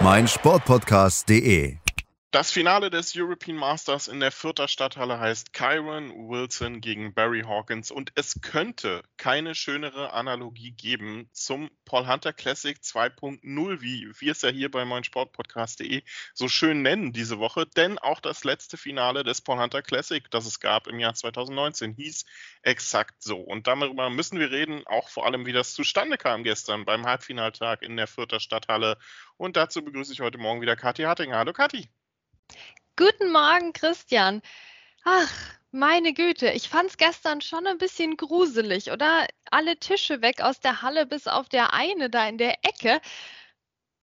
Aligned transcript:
meinsportpodcast.de. 0.00 1.83
Das 2.34 2.50
Finale 2.50 2.90
des 2.90 3.14
European 3.14 3.56
Masters 3.56 4.08
in 4.08 4.18
der 4.18 4.32
Vierter 4.32 4.66
Stadthalle 4.66 5.20
heißt 5.20 5.52
Kyron 5.52 6.10
Wilson 6.28 6.80
gegen 6.80 7.14
Barry 7.14 7.42
Hawkins 7.42 7.92
und 7.92 8.10
es 8.16 8.40
könnte 8.40 9.04
keine 9.16 9.54
schönere 9.54 10.12
Analogie 10.12 10.72
geben 10.72 11.28
zum 11.30 11.70
Paul 11.84 12.08
Hunter 12.08 12.32
Classic 12.32 12.76
2.0, 12.76 13.80
wie 13.82 14.10
wir 14.18 14.32
es 14.32 14.42
ja 14.42 14.48
hier 14.48 14.68
bei 14.68 14.84
meinsportpodcast.de 14.84 16.02
so 16.32 16.48
schön 16.48 16.82
nennen 16.82 17.12
diese 17.12 17.38
Woche, 17.38 17.66
denn 17.66 18.00
auch 18.00 18.18
das 18.18 18.42
letzte 18.42 18.76
Finale 18.78 19.22
des 19.22 19.40
Paul 19.40 19.60
Hunter 19.60 19.82
Classic, 19.82 20.28
das 20.32 20.44
es 20.44 20.58
gab 20.58 20.88
im 20.88 20.98
Jahr 20.98 21.14
2019, 21.14 21.94
hieß 21.94 22.24
exakt 22.62 23.22
so. 23.22 23.38
Und 23.38 23.68
darüber 23.68 24.10
müssen 24.10 24.40
wir 24.40 24.50
reden, 24.50 24.84
auch 24.88 25.08
vor 25.08 25.24
allem, 25.24 25.46
wie 25.46 25.52
das 25.52 25.72
zustande 25.72 26.18
kam 26.18 26.42
gestern 26.42 26.84
beim 26.84 27.06
Halbfinaltag 27.06 27.82
in 27.82 27.96
der 27.96 28.08
Vierter 28.08 28.40
Stadthalle. 28.40 28.98
Und 29.36 29.56
dazu 29.56 29.84
begrüße 29.84 30.12
ich 30.12 30.20
heute 30.20 30.38
Morgen 30.38 30.62
wieder 30.62 30.74
Kathi 30.74 31.04
Hartinger. 31.04 31.38
Hallo 31.38 31.52
Kathi. 31.52 31.88
Guten 32.96 33.32
Morgen, 33.32 33.72
Christian. 33.72 34.40
Ach, 35.04 35.32
meine 35.72 36.12
Güte, 36.14 36.50
ich 36.50 36.68
fand 36.68 36.90
es 36.90 36.96
gestern 36.96 37.40
schon 37.40 37.66
ein 37.66 37.78
bisschen 37.78 38.16
gruselig, 38.16 38.92
oder? 38.92 39.26
Alle 39.50 39.76
Tische 39.78 40.22
weg 40.22 40.40
aus 40.42 40.60
der 40.60 40.80
Halle 40.82 41.06
bis 41.06 41.26
auf 41.26 41.48
der 41.48 41.72
eine 41.72 42.08
da 42.10 42.28
in 42.28 42.38
der 42.38 42.64
Ecke. 42.64 43.00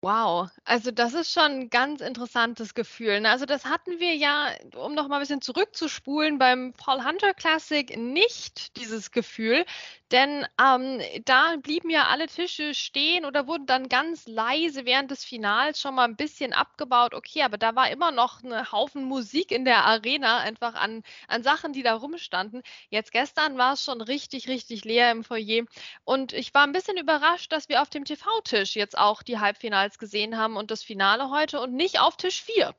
Wow, 0.01 0.47
also 0.63 0.91
das 0.91 1.13
ist 1.13 1.33
schon 1.33 1.43
ein 1.43 1.69
ganz 1.69 1.99
interessantes 1.99 2.73
Gefühl. 2.73 3.19
Ne? 3.19 3.29
Also 3.29 3.45
das 3.45 3.65
hatten 3.65 3.99
wir 3.99 4.15
ja, 4.15 4.47
um 4.77 4.93
noch 4.95 5.09
mal 5.09 5.17
ein 5.17 5.19
bisschen 5.19 5.41
zurückzuspulen, 5.41 6.37
beim 6.39 6.71
Paul 6.77 7.03
Hunter 7.03 7.33
Classic 7.33 7.97
nicht 7.97 8.77
dieses 8.77 9.11
Gefühl, 9.11 9.65
denn 10.13 10.45
ähm, 10.57 11.01
da 11.25 11.57
blieben 11.61 11.89
ja 11.89 12.07
alle 12.07 12.27
Tische 12.27 12.73
stehen 12.73 13.25
oder 13.25 13.45
wurden 13.45 13.65
dann 13.65 13.89
ganz 13.89 14.25
leise 14.25 14.85
während 14.85 15.11
des 15.11 15.25
Finals 15.25 15.81
schon 15.81 15.95
mal 15.95 16.05
ein 16.05 16.15
bisschen 16.15 16.53
abgebaut. 16.53 17.13
Okay, 17.13 17.43
aber 17.43 17.57
da 17.57 17.75
war 17.75 17.91
immer 17.91 18.11
noch 18.11 18.41
ein 18.41 18.71
Haufen 18.71 19.03
Musik 19.03 19.51
in 19.51 19.65
der 19.65 19.83
Arena, 19.83 20.37
einfach 20.37 20.75
an, 20.75 21.03
an 21.27 21.43
Sachen, 21.43 21.73
die 21.73 21.83
da 21.83 21.93
rumstanden. 21.95 22.61
Jetzt 22.89 23.11
gestern 23.11 23.57
war 23.57 23.73
es 23.73 23.83
schon 23.83 23.99
richtig, 23.99 24.47
richtig 24.47 24.85
leer 24.85 25.11
im 25.11 25.25
Foyer 25.25 25.65
und 26.05 26.31
ich 26.33 26.53
war 26.53 26.63
ein 26.63 26.71
bisschen 26.71 26.97
überrascht, 26.97 27.51
dass 27.51 27.67
wir 27.69 27.81
auf 27.81 27.89
dem 27.89 28.05
TV-Tisch 28.05 28.75
jetzt 28.75 28.97
auch 28.97 29.23
die 29.23 29.39
Halbfinals 29.39 29.88
damals 29.89 29.97
gesehen 29.97 30.37
haben 30.37 30.57
und 30.57 30.71
das 30.71 30.83
Finale 30.83 31.29
heute 31.31 31.59
und 31.59 31.73
nicht 31.73 31.99
auf 31.99 32.15
Tisch 32.15 32.43
4. 32.43 32.75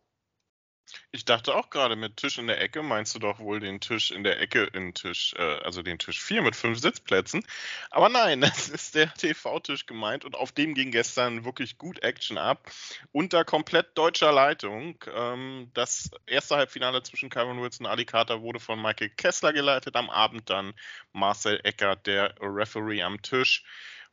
Ich 1.12 1.24
dachte 1.24 1.54
auch 1.54 1.70
gerade 1.70 1.94
mit 1.94 2.16
Tisch 2.16 2.38
in 2.38 2.48
der 2.48 2.60
Ecke 2.60 2.82
meinst 2.82 3.14
du 3.14 3.20
doch 3.20 3.38
wohl 3.38 3.60
den 3.60 3.80
Tisch 3.80 4.10
in 4.10 4.24
der 4.24 4.40
Ecke 4.40 4.64
in 4.64 4.92
Tisch, 4.92 5.34
äh, 5.38 5.60
also 5.62 5.82
den 5.82 6.00
Tisch 6.00 6.20
4 6.20 6.42
mit 6.42 6.56
fünf 6.56 6.80
Sitzplätzen. 6.80 7.44
Aber 7.90 8.08
nein, 8.08 8.40
das 8.40 8.68
ist 8.68 8.96
der 8.96 9.12
TV-Tisch 9.14 9.86
gemeint 9.86 10.24
und 10.24 10.34
auf 10.34 10.50
dem 10.50 10.74
ging 10.74 10.90
gestern 10.90 11.44
wirklich 11.44 11.78
gut 11.78 12.02
Action 12.02 12.38
ab. 12.38 12.68
Unter 13.12 13.44
komplett 13.44 13.96
deutscher 13.96 14.32
Leitung. 14.32 14.96
Ähm, 15.14 15.70
das 15.74 16.10
erste 16.26 16.56
Halbfinale 16.56 17.04
zwischen 17.04 17.30
Kyron 17.30 17.62
Wilson 17.62 17.86
und 17.86 17.92
Ali 17.92 18.04
Carter 18.04 18.42
wurde 18.42 18.58
von 18.58 18.82
Michael 18.82 19.10
Kessler 19.10 19.52
geleitet. 19.52 19.94
Am 19.94 20.10
Abend 20.10 20.50
dann 20.50 20.74
Marcel 21.12 21.60
Eckert, 21.62 22.08
der 22.08 22.34
Referee 22.40 23.02
am 23.02 23.22
Tisch 23.22 23.64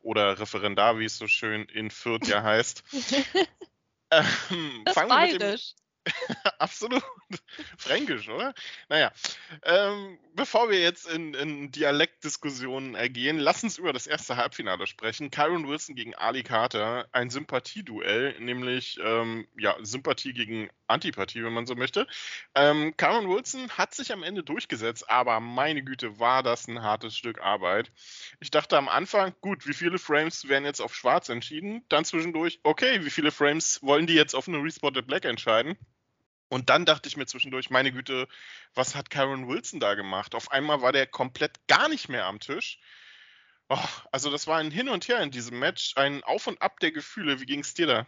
oder 0.07 0.40
Referendar, 0.40 1.00
wie 1.00 1.06
es 1.06 1.18
so 1.18 1.28
schön 1.28 1.66
in 1.66 1.91
Fürth 1.91 2.28
ja 2.28 2.41
heißt. 2.41 2.81
ähm, 4.12 4.84
das 4.85 4.94
fangen 4.94 5.09
wir 5.09 5.38
dem, 5.38 5.57
Absolut. 6.59 7.03
Fränkisch, 7.78 8.29
oder? 8.29 8.53
Naja, 8.90 9.12
ähm, 9.63 10.18
bevor 10.34 10.69
wir 10.69 10.79
jetzt 10.79 11.07
in, 11.07 11.34
in 11.34 11.72
Dialektdiskussionen 11.72 12.95
ergehen, 12.95 13.38
lass 13.40 13.63
uns 13.63 13.78
über 13.78 13.94
das 13.94 14.07
erste 14.07 14.38
Halbfinale 14.38 14.88
sprechen. 14.88 15.31
Kyron 15.31 15.67
Wilson 15.67 15.96
gegen 15.96 16.16
Ali 16.16 16.44
Carter, 16.44 17.07
ein 17.12 17.29
Sympathieduell, 17.29 18.40
nämlich 18.40 19.00
ähm, 19.03 19.47
ja, 19.57 19.75
Sympathie 19.81 20.34
gegen 20.34 20.69
Antipathie, 20.88 21.44
wenn 21.44 21.53
man 21.53 21.66
so 21.66 21.75
möchte. 21.75 22.07
Ähm, 22.56 22.96
Kyron 22.97 23.29
Wilson 23.29 23.69
hat 23.72 23.94
sich 23.94 24.13
am 24.13 24.23
Ende 24.23 24.44
durchgesetzt, 24.44 25.09
aber 25.09 25.40
meine 25.40 25.84
Güte, 25.84 26.19
war 26.19 26.44
das 26.44 26.67
ein 26.67 26.81
hartes 26.81 27.17
Stück 27.17 27.41
Arbeit. 27.41 27.91
Ich 28.40 28.51
dachte 28.51 28.78
am 28.78 28.88
Anfang, 28.88 29.35
gut, 29.41 29.67
wie 29.67 29.73
viele 29.73 30.00
Frames 30.00 30.47
werden 30.47 30.66
jetzt 30.66 30.81
auf 30.81 30.96
schwarz 30.96 31.29
entschieden? 31.29 31.84
Dann 31.90 32.06
zwischendurch, 32.06 32.59
okay, 32.63 33.03
wie 33.03 33.09
viele 33.09 33.31
Frames 33.31 33.81
wollen 33.84 34.07
die 34.07 34.16
jetzt 34.16 34.35
auf 34.35 34.47
eine 34.47 34.63
Respotted 34.63 35.07
Black 35.07 35.25
entscheiden? 35.25 35.78
Und 36.50 36.69
dann 36.69 36.85
dachte 36.85 37.09
ich 37.09 37.18
mir 37.18 37.25
zwischendurch, 37.25 37.69
meine 37.69 37.91
Güte, 37.91 38.28
was 38.74 38.96
hat 38.96 39.09
Kyron 39.09 39.47
Wilson 39.47 39.80
da 39.80 39.96
gemacht? 39.96 40.34
Auf 40.34 40.52
einmal 40.52 40.81
war 40.81 40.94
der 40.94 41.08
komplett 41.08 41.68
gar 41.68 41.90
nicht 41.90 42.08
mehr 42.09 42.25
am 42.25 42.40
Tisch. 42.40 42.80
Oh, 43.69 43.78
also 44.12 44.31
das 44.31 44.47
war 44.47 44.58
ein 44.59 44.72
Hin 44.72 44.88
und 44.88 45.08
Her 45.08 45.19
in 45.22 45.31
diesem 45.31 45.59
Match, 45.59 45.94
ein 45.97 46.24
Auf 46.24 46.47
und 46.47 46.62
Ab 46.62 46.80
der 46.80 46.91
Gefühle. 46.91 47.41
Wie 47.41 47.46
ging 47.46 47.59
es 47.59 47.74
dir 47.74 47.88
da? 47.88 48.08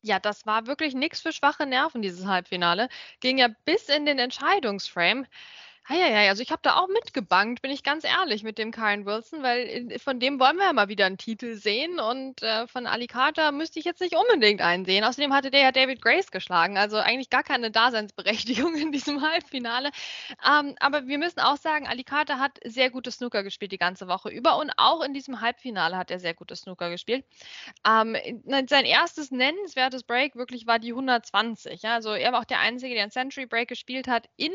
Ja, 0.00 0.18
das 0.18 0.46
war 0.46 0.66
wirklich 0.66 0.94
nichts 0.94 1.20
für 1.20 1.32
schwache 1.32 1.66
Nerven, 1.66 2.02
dieses 2.02 2.26
Halbfinale. 2.26 2.88
Ging 3.20 3.38
ja 3.38 3.48
bis 3.64 3.88
in 3.88 4.06
den 4.06 4.18
Entscheidungsframe. 4.18 5.26
Eieiei, 5.86 6.30
also 6.30 6.42
ich 6.42 6.50
habe 6.50 6.62
da 6.62 6.76
auch 6.76 6.88
mitgebankt, 6.88 7.60
bin 7.60 7.70
ich 7.70 7.82
ganz 7.82 8.04
ehrlich 8.04 8.42
mit 8.42 8.56
dem 8.56 8.70
Karen 8.70 9.04
Wilson, 9.04 9.42
weil 9.42 9.98
von 9.98 10.18
dem 10.18 10.40
wollen 10.40 10.56
wir 10.56 10.64
ja 10.64 10.72
mal 10.72 10.88
wieder 10.88 11.04
einen 11.04 11.18
Titel 11.18 11.56
sehen 11.56 12.00
und 12.00 12.42
äh, 12.42 12.66
von 12.66 12.86
Alicata 12.86 13.52
müsste 13.52 13.80
ich 13.80 13.84
jetzt 13.84 14.00
nicht 14.00 14.16
unbedingt 14.16 14.62
einsehen. 14.62 15.04
Außerdem 15.04 15.34
hatte 15.34 15.50
der 15.50 15.60
ja 15.60 15.72
David 15.72 16.00
Grace 16.00 16.30
geschlagen, 16.30 16.78
also 16.78 16.96
eigentlich 16.96 17.28
gar 17.28 17.42
keine 17.42 17.70
Daseinsberechtigung 17.70 18.74
in 18.80 18.92
diesem 18.92 19.20
Halbfinale. 19.20 19.90
Ähm, 20.42 20.74
aber 20.80 21.06
wir 21.06 21.18
müssen 21.18 21.40
auch 21.40 21.58
sagen, 21.58 21.86
Alicata 21.86 22.38
hat 22.38 22.58
sehr 22.64 22.88
gutes 22.88 23.16
Snooker 23.16 23.42
gespielt 23.42 23.72
die 23.72 23.76
ganze 23.76 24.08
Woche 24.08 24.30
über 24.30 24.56
und 24.56 24.72
auch 24.78 25.02
in 25.02 25.12
diesem 25.12 25.42
Halbfinale 25.42 25.98
hat 25.98 26.10
er 26.10 26.18
sehr 26.18 26.32
gutes 26.32 26.60
Snooker 26.60 26.88
gespielt. 26.88 27.26
Ähm, 27.86 28.16
sein 28.46 28.86
erstes 28.86 29.30
nennenswertes 29.30 30.02
Break 30.02 30.34
wirklich 30.34 30.66
war 30.66 30.78
die 30.78 30.92
120. 30.92 31.82
Ja? 31.82 31.92
Also 31.92 32.14
er 32.14 32.32
war 32.32 32.40
auch 32.40 32.44
der 32.46 32.60
Einzige, 32.60 32.94
der 32.94 33.04
ein 33.04 33.10
Century 33.10 33.44
Break 33.44 33.68
gespielt 33.68 34.08
hat 34.08 34.30
in 34.38 34.52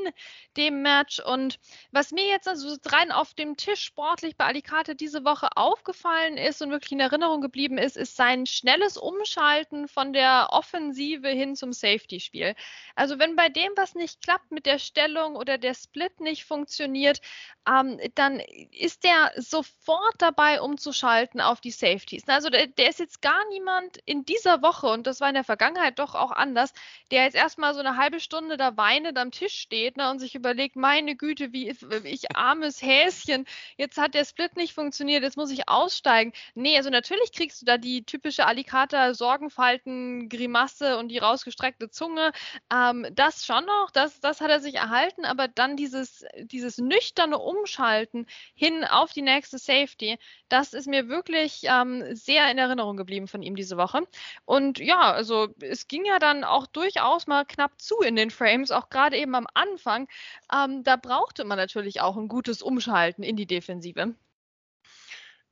dem 0.57 0.81
Match 0.81 1.18
und 1.25 1.59
was 1.91 2.11
mir 2.11 2.27
jetzt 2.27 2.47
also 2.47 2.75
rein 2.85 3.11
auf 3.11 3.33
dem 3.33 3.57
Tisch 3.57 3.83
sportlich 3.83 4.35
bei 4.37 4.45
Alicante 4.45 4.95
diese 4.95 5.25
Woche 5.25 5.49
aufgefallen 5.55 6.37
ist 6.37 6.61
und 6.61 6.71
wirklich 6.71 6.91
in 6.91 6.99
Erinnerung 6.99 7.41
geblieben 7.41 7.77
ist, 7.77 7.97
ist 7.97 8.15
sein 8.15 8.45
schnelles 8.45 8.97
Umschalten 8.97 9.87
von 9.87 10.13
der 10.13 10.49
Offensive 10.51 11.27
hin 11.27 11.55
zum 11.55 11.73
Safety-Spiel. 11.73 12.55
Also 12.95 13.19
wenn 13.19 13.35
bei 13.35 13.49
dem 13.49 13.71
was 13.75 13.95
nicht 13.95 14.21
klappt 14.21 14.51
mit 14.51 14.65
der 14.65 14.79
Stellung 14.79 15.35
oder 15.35 15.57
der 15.57 15.73
Split 15.73 16.19
nicht 16.19 16.45
funktioniert, 16.45 17.21
ähm, 17.67 17.99
dann 18.15 18.39
ist 18.71 19.03
der 19.03 19.31
sofort 19.35 20.15
dabei 20.17 20.61
umzuschalten 20.61 21.41
auf 21.41 21.61
die 21.61 21.71
Safeties. 21.71 22.27
Also 22.27 22.49
der, 22.49 22.67
der 22.67 22.89
ist 22.89 22.99
jetzt 22.99 23.21
gar 23.21 23.47
niemand 23.49 23.97
in 24.05 24.25
dieser 24.25 24.61
Woche, 24.61 24.87
und 24.87 25.07
das 25.07 25.21
war 25.21 25.29
in 25.29 25.35
der 25.35 25.43
Vergangenheit 25.43 25.99
doch 25.99 26.15
auch 26.15 26.31
anders, 26.31 26.73
der 27.11 27.23
jetzt 27.23 27.35
erstmal 27.35 27.73
so 27.73 27.79
eine 27.79 27.97
halbe 27.97 28.19
Stunde 28.19 28.57
da 28.57 28.77
weinend 28.77 29.17
am 29.17 29.31
Tisch 29.31 29.55
steht 29.55 29.97
ne, 29.97 30.09
und 30.09 30.19
sich 30.19 30.35
überlegt, 30.35 30.75
meine 30.75 31.08
meine 31.09 31.15
Güte, 31.15 31.53
wie 31.53 31.69
ich 32.03 32.35
armes 32.35 32.83
Häschen, 32.83 33.45
jetzt 33.77 33.97
hat 33.97 34.13
der 34.13 34.25
Split 34.25 34.55
nicht 34.55 34.73
funktioniert, 34.73 35.23
jetzt 35.23 35.37
muss 35.37 35.49
ich 35.49 35.67
aussteigen. 35.67 36.33
Nee, 36.53 36.77
also 36.77 36.91
natürlich 36.91 37.31
kriegst 37.31 37.61
du 37.61 37.65
da 37.65 37.77
die 37.77 38.03
typische 38.03 38.45
Alicata 38.45 39.15
Sorgenfalten 39.15 40.29
Grimasse 40.29 40.97
und 40.99 41.07
die 41.07 41.17
rausgestreckte 41.17 41.89
Zunge. 41.89 42.31
Ähm, 42.71 43.07
das 43.13 43.43
schon 43.45 43.65
noch, 43.65 43.89
das, 43.91 44.19
das 44.19 44.39
hat 44.39 44.51
er 44.51 44.59
sich 44.59 44.75
erhalten, 44.75 45.25
aber 45.25 45.47
dann 45.47 45.75
dieses, 45.77 46.25
dieses 46.37 46.77
nüchterne 46.77 47.39
Umschalten 47.39 48.27
hin 48.53 48.83
auf 48.83 49.11
die 49.11 49.23
nächste 49.23 49.57
Safety, 49.57 50.19
das 50.47 50.73
ist 50.73 50.87
mir 50.87 51.09
wirklich 51.09 51.61
ähm, 51.63 52.03
sehr 52.15 52.51
in 52.51 52.59
Erinnerung 52.59 52.97
geblieben 52.97 53.27
von 53.27 53.41
ihm 53.41 53.55
diese 53.55 53.77
Woche. 53.77 54.01
Und 54.45 54.77
ja, 54.77 55.11
also 55.11 55.47
es 55.59 55.87
ging 55.87 56.05
ja 56.05 56.19
dann 56.19 56.43
auch 56.43 56.67
durchaus 56.67 57.25
mal 57.25 57.45
knapp 57.45 57.81
zu 57.81 57.99
in 58.01 58.15
den 58.15 58.29
Frames, 58.29 58.69
auch 58.69 58.89
gerade 58.89 59.17
eben 59.17 59.33
am 59.33 59.47
Anfang. 59.55 60.07
Ähm, 60.53 60.83
da 60.83 60.98
brauchte 60.99 61.43
man 61.45 61.57
natürlich 61.57 62.01
auch 62.01 62.17
ein 62.17 62.27
gutes 62.27 62.61
Umschalten 62.61 63.23
in 63.23 63.35
die 63.35 63.47
Defensive. 63.47 64.15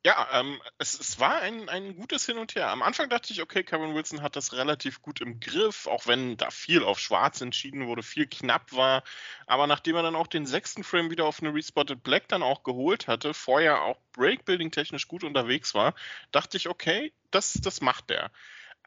Ja, 0.07 0.27
ähm, 0.31 0.61
es, 0.77 0.97
es, 0.97 1.19
war 1.19 1.41
ein, 1.41 1.67
ein 1.67 1.97
gutes 1.97 2.25
Hin 2.25 2.38
und 2.38 2.55
Her. 2.55 2.69
Am 2.69 2.81
Anfang 2.81 3.09
dachte 3.09 3.33
ich, 3.33 3.41
okay, 3.41 3.63
Kevin 3.63 3.94
Wilson 3.94 4.21
hat 4.21 4.38
das 4.38 4.53
relativ 4.53 5.01
gut 5.01 5.19
im 5.19 5.41
Griff, 5.41 5.85
auch 5.85 6.07
wenn 6.07 6.38
da 6.38 6.49
viel 6.49 6.83
auf 6.83 6.97
Schwarz 6.97 7.41
entschieden 7.41 7.88
wurde, 7.88 8.03
viel 8.03 8.25
knapp 8.25 8.71
war. 8.71 9.03
Aber 9.47 9.67
nachdem 9.67 9.97
er 9.97 10.03
dann 10.03 10.15
auch 10.15 10.27
den 10.27 10.45
sechsten 10.45 10.85
Frame 10.85 11.09
wieder 11.09 11.25
auf 11.25 11.41
eine 11.41 11.53
Respotted 11.53 12.03
Black 12.03 12.29
dann 12.29 12.41
auch 12.41 12.63
geholt 12.63 13.07
hatte, 13.07 13.33
vorher 13.33 13.81
auch 13.81 13.99
Breakbuilding 14.13 14.71
technisch 14.71 15.09
gut 15.09 15.25
unterwegs 15.25 15.73
war, 15.73 15.94
dachte 16.31 16.55
ich, 16.55 16.69
okay, 16.69 17.11
das, 17.31 17.53
das 17.53 17.81
macht 17.81 18.09
der. 18.09 18.31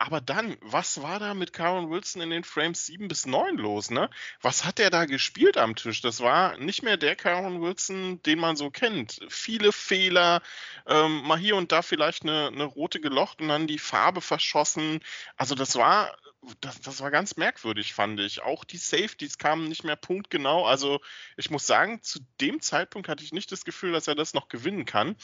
Aber 0.03 0.23
dann, 0.23 0.57
was 0.63 1.03
war 1.03 1.19
da 1.19 1.35
mit 1.35 1.53
Karen 1.53 1.91
Wilson 1.91 2.23
in 2.23 2.31
den 2.31 2.43
Frames 2.43 2.87
7 2.87 3.07
bis 3.07 3.27
9 3.27 3.59
los, 3.59 3.91
ne? 3.91 4.09
Was 4.41 4.65
hat 4.65 4.79
der 4.79 4.89
da 4.89 5.05
gespielt 5.05 5.59
am 5.59 5.77
Tisch? 5.77 6.01
Das 6.01 6.21
war 6.21 6.57
nicht 6.57 6.83
mehr 6.83 6.97
der 6.97 7.17
Karen 7.17 7.61
Wilson, 7.61 8.23
den 8.23 8.39
man 8.39 8.57
so 8.57 8.71
kennt. 8.71 9.21
Viele 9.29 9.73
Fehler, 9.73 10.41
ähm, 10.87 11.21
mal 11.27 11.37
hier 11.37 11.55
und 11.55 11.71
da 11.71 11.83
vielleicht 11.83 12.23
eine, 12.23 12.47
eine 12.47 12.65
rote 12.65 12.99
gelocht 13.01 13.43
und 13.43 13.49
dann 13.49 13.67
die 13.67 13.79
Farbe 13.79 14.23
verschossen. 14.23 15.01
Also 15.37 15.55
das 15.55 15.77
war 15.77 16.17
das, 16.61 16.81
das 16.81 17.01
war 17.01 17.11
ganz 17.11 17.37
merkwürdig, 17.37 17.93
fand 17.95 18.19
ich. 18.21 18.43
Auch 18.43 18.65
die 18.65 18.79
Safeties 18.79 19.39
kamen 19.39 19.69
nicht 19.69 19.85
mehr 19.85 19.97
punktgenau. 19.97 20.65
Also 20.67 21.01
ich 21.37 21.51
muss 21.51 21.67
sagen, 21.67 22.03
zu 22.03 22.21
dem 22.41 22.61
Zeitpunkt 22.61 23.09
hatte 23.09 23.25
ich 23.25 23.33
nicht 23.33 23.53
das 23.53 23.65
Gefühl, 23.65 23.93
dass 23.93 24.09
er 24.09 24.15
das 24.15 24.35
noch 24.35 24.49
gewinnen 24.49 24.87
kann. 24.87 25.17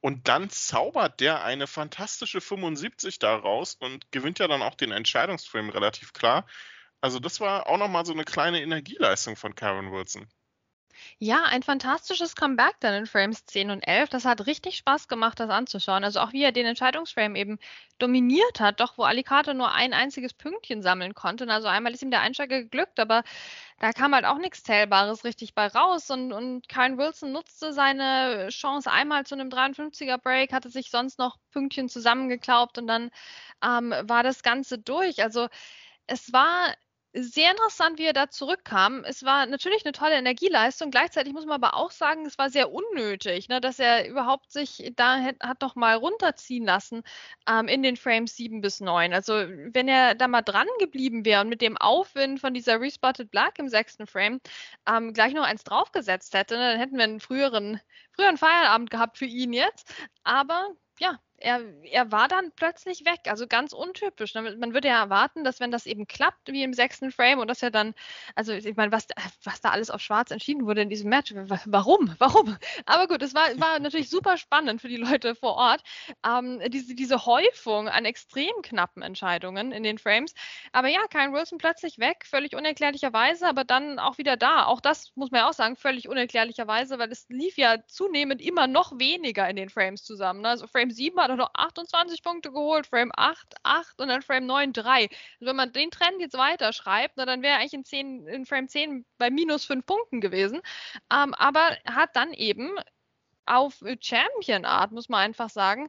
Und 0.00 0.28
dann 0.28 0.50
zaubert 0.50 1.20
der 1.20 1.44
eine 1.44 1.66
fantastische 1.66 2.40
75 2.40 3.18
daraus 3.18 3.74
und 3.74 4.10
gewinnt 4.12 4.38
ja 4.38 4.48
dann 4.48 4.62
auch 4.62 4.74
den 4.74 4.92
Entscheidungsframe 4.92 5.70
relativ 5.70 6.12
klar. 6.12 6.46
Also 7.00 7.20
das 7.20 7.40
war 7.40 7.68
auch 7.68 7.78
nochmal 7.78 8.04
so 8.04 8.12
eine 8.12 8.24
kleine 8.24 8.60
Energieleistung 8.62 9.36
von 9.36 9.54
Karen 9.54 9.92
Wilson. 9.92 10.28
Ja, 11.18 11.44
ein 11.44 11.62
fantastisches 11.62 12.36
Comeback 12.36 12.76
dann 12.80 12.94
in 12.94 13.06
Frames 13.06 13.44
10 13.46 13.70
und 13.70 13.80
11. 13.82 14.10
Das 14.10 14.24
hat 14.24 14.46
richtig 14.46 14.76
Spaß 14.76 15.08
gemacht, 15.08 15.40
das 15.40 15.50
anzuschauen. 15.50 16.04
Also 16.04 16.20
auch 16.20 16.32
wie 16.32 16.42
er 16.42 16.52
den 16.52 16.66
Entscheidungsframe 16.66 17.36
eben 17.36 17.58
dominiert 17.98 18.60
hat, 18.60 18.80
doch 18.80 18.98
wo 18.98 19.02
Alicante 19.04 19.54
nur 19.54 19.72
ein 19.72 19.92
einziges 19.92 20.34
Pünktchen 20.34 20.82
sammeln 20.82 21.14
konnte. 21.14 21.48
Also 21.48 21.68
einmal 21.68 21.92
ist 21.92 22.02
ihm 22.02 22.10
der 22.10 22.20
Einschlag 22.20 22.48
geglückt, 22.48 23.00
aber 23.00 23.22
da 23.80 23.92
kam 23.92 24.14
halt 24.14 24.24
auch 24.24 24.38
nichts 24.38 24.62
Zählbares 24.64 25.24
richtig 25.24 25.54
bei 25.54 25.66
raus. 25.66 26.10
Und, 26.10 26.32
und 26.32 26.68
Kyle 26.68 26.98
Wilson 26.98 27.32
nutzte 27.32 27.72
seine 27.72 28.48
Chance 28.50 28.90
einmal 28.90 29.24
zu 29.26 29.34
einem 29.34 29.50
53er 29.50 30.18
Break, 30.18 30.52
hatte 30.52 30.70
sich 30.70 30.90
sonst 30.90 31.18
noch 31.18 31.38
Pünktchen 31.50 31.88
zusammengeklaubt 31.88 32.78
und 32.78 32.86
dann 32.86 33.10
ähm, 33.64 33.94
war 34.02 34.22
das 34.22 34.42
Ganze 34.42 34.78
durch. 34.78 35.22
Also 35.22 35.48
es 36.06 36.32
war 36.32 36.74
sehr 37.16 37.52
interessant, 37.52 37.98
wie 37.98 38.06
er 38.06 38.12
da 38.12 38.28
zurückkam. 38.28 39.04
Es 39.04 39.22
war 39.22 39.46
natürlich 39.46 39.84
eine 39.84 39.92
tolle 39.92 40.16
Energieleistung. 40.16 40.90
Gleichzeitig 40.90 41.32
muss 41.32 41.46
man 41.46 41.62
aber 41.62 41.76
auch 41.76 41.92
sagen, 41.92 42.26
es 42.26 42.38
war 42.38 42.50
sehr 42.50 42.72
unnötig, 42.72 43.48
ne, 43.48 43.60
dass 43.60 43.78
er 43.78 44.08
überhaupt 44.08 44.50
sich 44.50 44.92
da 44.96 45.20
hat, 45.20 45.62
noch 45.62 45.76
mal 45.76 45.94
runterziehen 45.96 46.64
lassen 46.64 47.02
ähm, 47.48 47.68
in 47.68 47.82
den 47.84 47.96
Frames 47.96 48.36
7 48.36 48.60
bis 48.60 48.80
9. 48.80 49.14
Also 49.14 49.34
wenn 49.34 49.86
er 49.86 50.16
da 50.16 50.26
mal 50.26 50.42
dran 50.42 50.66
geblieben 50.80 51.24
wäre 51.24 51.42
und 51.42 51.48
mit 51.48 51.60
dem 51.60 51.76
Aufwind 51.76 52.40
von 52.40 52.52
dieser 52.52 52.80
Respotted 52.80 53.30
Black 53.30 53.60
im 53.60 53.68
sechsten 53.68 54.08
Frame 54.08 54.40
ähm, 54.88 55.12
gleich 55.12 55.34
noch 55.34 55.44
eins 55.44 55.62
draufgesetzt 55.62 56.34
hätte, 56.34 56.56
ne, 56.56 56.72
dann 56.72 56.80
hätten 56.80 56.96
wir 56.96 57.04
einen 57.04 57.20
früheren, 57.20 57.80
früheren 58.12 58.38
Feierabend 58.38 58.90
gehabt 58.90 59.18
für 59.18 59.26
ihn 59.26 59.52
jetzt. 59.52 59.94
Aber 60.24 60.70
ja, 60.98 61.20
er, 61.44 61.60
er 61.84 62.10
war 62.10 62.26
dann 62.26 62.52
plötzlich 62.56 63.04
weg, 63.04 63.20
also 63.26 63.46
ganz 63.46 63.72
untypisch. 63.72 64.34
Ne? 64.34 64.56
Man 64.56 64.72
würde 64.72 64.88
ja 64.88 65.00
erwarten, 65.00 65.44
dass 65.44 65.60
wenn 65.60 65.70
das 65.70 65.84
eben 65.84 66.06
klappt, 66.06 66.50
wie 66.50 66.62
im 66.62 66.72
sechsten 66.72 67.10
Frame 67.12 67.38
und 67.38 67.48
dass 67.48 67.62
er 67.62 67.70
dann, 67.70 67.94
also 68.34 68.52
ich 68.52 68.76
meine, 68.76 68.92
was, 68.92 69.06
was 69.42 69.60
da 69.60 69.70
alles 69.70 69.90
auf 69.90 70.00
schwarz 70.00 70.30
entschieden 70.30 70.66
wurde 70.66 70.82
in 70.82 70.88
diesem 70.88 71.10
Match, 71.10 71.34
warum? 71.66 72.14
Warum? 72.18 72.56
Aber 72.86 73.06
gut, 73.06 73.20
es 73.22 73.34
war, 73.34 73.48
war 73.60 73.78
natürlich 73.78 74.08
super 74.08 74.38
spannend 74.38 74.80
für 74.80 74.88
die 74.88 74.96
Leute 74.96 75.34
vor 75.34 75.56
Ort. 75.56 75.82
Ähm, 76.26 76.60
diese, 76.68 76.94
diese 76.94 77.26
Häufung 77.26 77.88
an 77.88 78.06
extrem 78.06 78.52
knappen 78.62 79.02
Entscheidungen 79.02 79.72
in 79.72 79.82
den 79.82 79.98
Frames. 79.98 80.34
Aber 80.72 80.88
ja, 80.88 81.00
Kyle 81.10 81.32
Wilson 81.32 81.58
plötzlich 81.58 81.98
weg, 81.98 82.24
völlig 82.24 82.56
unerklärlicherweise, 82.56 83.46
aber 83.46 83.64
dann 83.64 83.98
auch 83.98 84.16
wieder 84.16 84.36
da. 84.36 84.64
Auch 84.64 84.80
das 84.80 85.12
muss 85.16 85.30
man 85.30 85.40
ja 85.40 85.48
auch 85.48 85.52
sagen, 85.52 85.76
völlig 85.76 86.08
unerklärlicherweise, 86.08 86.98
weil 86.98 87.12
es 87.12 87.26
lief 87.28 87.58
ja 87.58 87.84
zunehmend 87.86 88.40
immer 88.40 88.66
noch 88.66 88.98
weniger 88.98 89.48
in 89.48 89.56
den 89.56 89.68
Frames 89.68 90.04
zusammen. 90.04 90.40
Ne? 90.40 90.48
Also 90.48 90.66
Frame 90.66 90.90
7 90.90 91.20
hat 91.20 91.33
noch 91.36 91.50
28 91.54 92.22
Punkte 92.22 92.52
geholt, 92.52 92.86
Frame 92.86 93.12
8, 93.16 93.54
8 93.62 94.00
und 94.00 94.08
dann 94.08 94.22
Frame 94.22 94.46
9, 94.46 94.72
3. 94.72 95.02
Also 95.02 95.10
wenn 95.40 95.56
man 95.56 95.72
den 95.72 95.90
Trend 95.90 96.20
jetzt 96.20 96.36
weiterschreibt, 96.36 97.16
na, 97.16 97.26
dann 97.26 97.42
wäre 97.42 97.54
er 97.54 97.60
eigentlich 97.60 97.74
in, 97.74 97.84
10, 97.84 98.26
in 98.26 98.46
Frame 98.46 98.68
10 98.68 99.04
bei 99.18 99.30
minus 99.30 99.64
5 99.64 99.84
Punkten 99.86 100.20
gewesen. 100.20 100.60
Ähm, 101.12 101.34
aber 101.34 101.76
hat 101.86 102.16
dann 102.16 102.32
eben 102.32 102.70
auf 103.46 103.82
Champion-Art, 104.00 104.92
muss 104.92 105.08
man 105.08 105.20
einfach 105.20 105.50
sagen, 105.50 105.88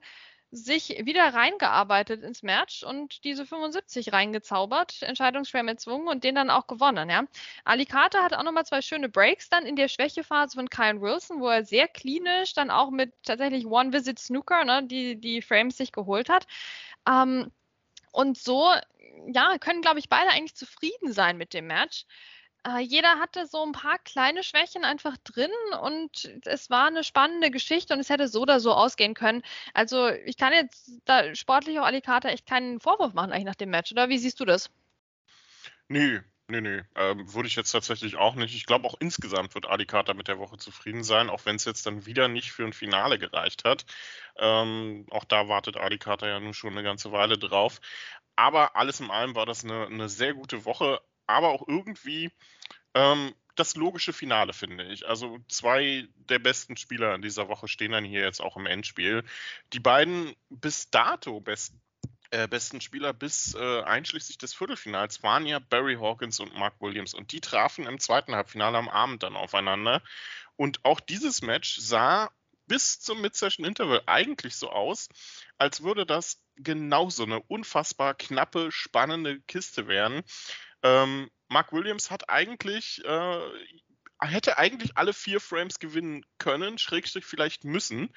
sich 0.56 1.06
wieder 1.06 1.34
reingearbeitet 1.34 2.24
ins 2.24 2.42
Match 2.42 2.84
und 2.84 3.24
diese 3.24 3.46
75 3.46 4.14
reingezaubert, 4.14 5.02
Entscheidungsframe 5.02 5.68
erzwungen 5.70 6.08
und 6.08 6.24
den 6.24 6.36
dann 6.36 6.50
auch 6.50 6.68
gewonnen, 6.68 7.10
ja. 7.10 7.26
Alicate 7.66 8.20
hatte 8.24 8.40
auch 8.40 8.44
nochmal 8.44 8.66
zwei 8.66 8.82
schöne 8.82 9.10
Breaks 9.10 9.50
dann 9.50 9.66
in 9.66 9.76
der 9.76 9.90
Schwächephase 9.90 10.56
von 10.56 10.70
Kyle 10.70 11.02
Wilson, 11.02 11.42
wo 11.42 11.50
er 11.50 11.66
sehr 11.66 11.88
klinisch 11.88 12.54
dann 12.54 12.72
auch 12.72 12.90
mit 12.90 13.14
tatsächlich 13.24 13.66
One-Visit 13.66 14.18
Snooker, 14.18 14.64
ne, 14.64 14.84
die, 14.84 15.20
die 15.20 15.42
Frames 15.42 15.78
sich 15.78 15.92
geholt 15.92 16.30
hat. 16.30 16.48
Ähm, 17.08 17.52
und 18.12 18.38
so, 18.38 18.72
ja, 19.28 19.58
können, 19.60 19.82
glaube 19.82 20.00
ich, 20.00 20.08
beide 20.08 20.30
eigentlich 20.30 20.56
zufrieden 20.56 21.12
sein 21.12 21.38
mit 21.38 21.54
dem 21.54 21.68
Match. 21.68 22.06
Äh, 22.66 22.80
jeder 22.80 23.20
hatte 23.20 23.46
so 23.46 23.64
ein 23.64 23.74
paar 23.74 24.00
kleine 24.00 24.44
Schwächen 24.44 24.84
einfach 24.86 25.18
drin 25.18 25.52
und 25.82 26.32
es 26.46 26.70
war 26.70 26.88
eine 26.88 27.04
spannende 27.04 27.52
Geschichte 27.52 27.94
und 27.94 28.00
es 28.00 28.10
hätte 28.10 28.28
so 28.28 28.42
oder 28.42 28.60
so 28.60 28.74
ausgehen 28.74 29.14
können. 29.14 29.44
Also 29.74 30.10
ich 30.10 30.36
kann 30.38 30.52
jetzt 30.52 31.00
da 31.06 31.36
sportlich 31.36 31.80
auch 31.80 31.86
Alicata 31.86 32.30
echt 32.30 32.48
keinen 32.48 32.80
Vorwurf 32.80 33.14
machen 33.14 33.32
eigentlich 33.32 33.46
nach 33.46 33.56
dem 33.56 33.70
Match, 33.70 33.92
oder 33.92 34.10
wie 34.10 34.18
siehst 34.18 34.40
du 34.40 34.46
das? 34.46 34.72
Nö, 35.88 36.22
nö, 36.48 36.62
nö. 36.62 36.82
Ähm, 36.96 37.32
würde 37.32 37.48
ich 37.48 37.56
jetzt 37.56 37.72
tatsächlich 37.72 38.16
auch 38.16 38.34
nicht. 38.34 38.56
Ich 38.56 38.66
glaube 38.66 38.88
auch 38.88 38.96
insgesamt 39.00 39.54
wird 39.54 39.68
Alicata 39.68 40.16
mit 40.16 40.28
der 40.28 40.40
Woche 40.40 40.58
zufrieden 40.58 41.04
sein, 41.04 41.30
auch 41.30 41.46
wenn 41.46 41.58
es 41.58 41.66
jetzt 41.66 41.86
dann 41.86 42.08
wieder 42.08 42.28
nicht 42.28 42.52
für 42.52 42.66
ein 42.66 42.74
Finale 42.74 43.20
gereicht 43.20 43.64
hat. 43.64 43.86
Ähm, 44.38 45.06
auch 45.12 45.26
da 45.26 45.48
wartet 45.48 45.78
Alicata 45.78 46.28
ja 46.28 46.40
nun 46.40 46.56
schon 46.56 46.72
eine 46.72 46.84
ganze 46.84 47.12
Weile 47.12 47.38
drauf. 47.38 47.80
Aber 48.36 48.76
alles 48.76 49.00
in 49.00 49.12
allem 49.12 49.36
war 49.36 49.46
das 49.46 49.64
eine, 49.64 49.86
eine 49.86 50.10
sehr 50.10 50.34
gute 50.34 50.66
Woche 50.66 51.00
aber 51.28 51.50
auch 51.50 51.68
irgendwie 51.68 52.32
ähm, 52.94 53.34
das 53.56 53.76
logische 53.76 54.14
Finale, 54.14 54.54
finde 54.54 54.84
ich. 54.86 55.08
Also 55.08 55.40
zwei 55.48 56.08
der 56.16 56.40
besten 56.40 56.78
Spieler 56.78 57.16
in 57.16 57.22
dieser 57.22 57.48
Woche 57.48 57.68
stehen 57.68 57.92
dann 57.92 58.04
hier 58.04 58.22
jetzt 58.22 58.42
auch 58.42 58.58
im 58.58 58.66
Endspiel. 58.66 59.24
Die 59.74 59.80
beiden 59.80 60.36
bis 60.50 60.90
dato 60.90 61.40
besten 61.40 61.82
äh, 62.32 62.48
besten 62.48 62.82
Spieler 62.82 63.14
bis 63.14 63.54
äh, 63.54 63.82
einschließlich 63.84 64.38
des 64.38 64.54
Viertelfinals 64.54 65.24
waren 65.24 65.46
ja 65.46 65.60
Barry 65.60 65.96
Hawkins 65.96 66.40
und 66.40 66.56
Mark 66.56 66.82
Williams 66.82 67.14
und 67.14 67.32
die 67.32 67.40
trafen 67.40 67.86
im 67.86 68.00
zweiten 68.00 68.36
Halbfinale 68.36 68.78
am 68.78 68.90
Abend 68.90 69.24
dann 69.24 69.36
aufeinander. 69.36 70.02
Und 70.56 70.84
auch 70.84 71.00
dieses 71.00 71.42
Match 71.42 71.78
sah 71.78 72.32
bis 72.68 73.00
zum 73.00 73.22
Mid-Session 73.22 73.66
Interval 73.66 74.02
eigentlich 74.08 74.56
so 74.56 74.70
aus, 74.70 75.08
als 75.58 75.84
würde 75.84 76.06
das 76.06 76.42
genauso 76.56 77.24
eine 77.24 77.42
unfassbar 77.42 78.16
knappe, 78.16 78.72
spannende 78.72 79.40
Kiste 79.42 79.88
werden. 79.88 80.24
Ähm, 80.84 81.30
Mark 81.48 81.72
Williams 81.74 82.12
hat 82.12 82.30
eigentlich, 82.30 83.04
äh, 83.06 83.40
hätte 84.22 84.58
eigentlich 84.58 84.98
alle 84.98 85.14
vier 85.14 85.40
Frames 85.40 85.80
gewinnen 85.80 86.26
können, 86.38 86.78
Schrägstrich 86.78 87.26
vielleicht 87.26 87.64
müssen. 87.64 88.10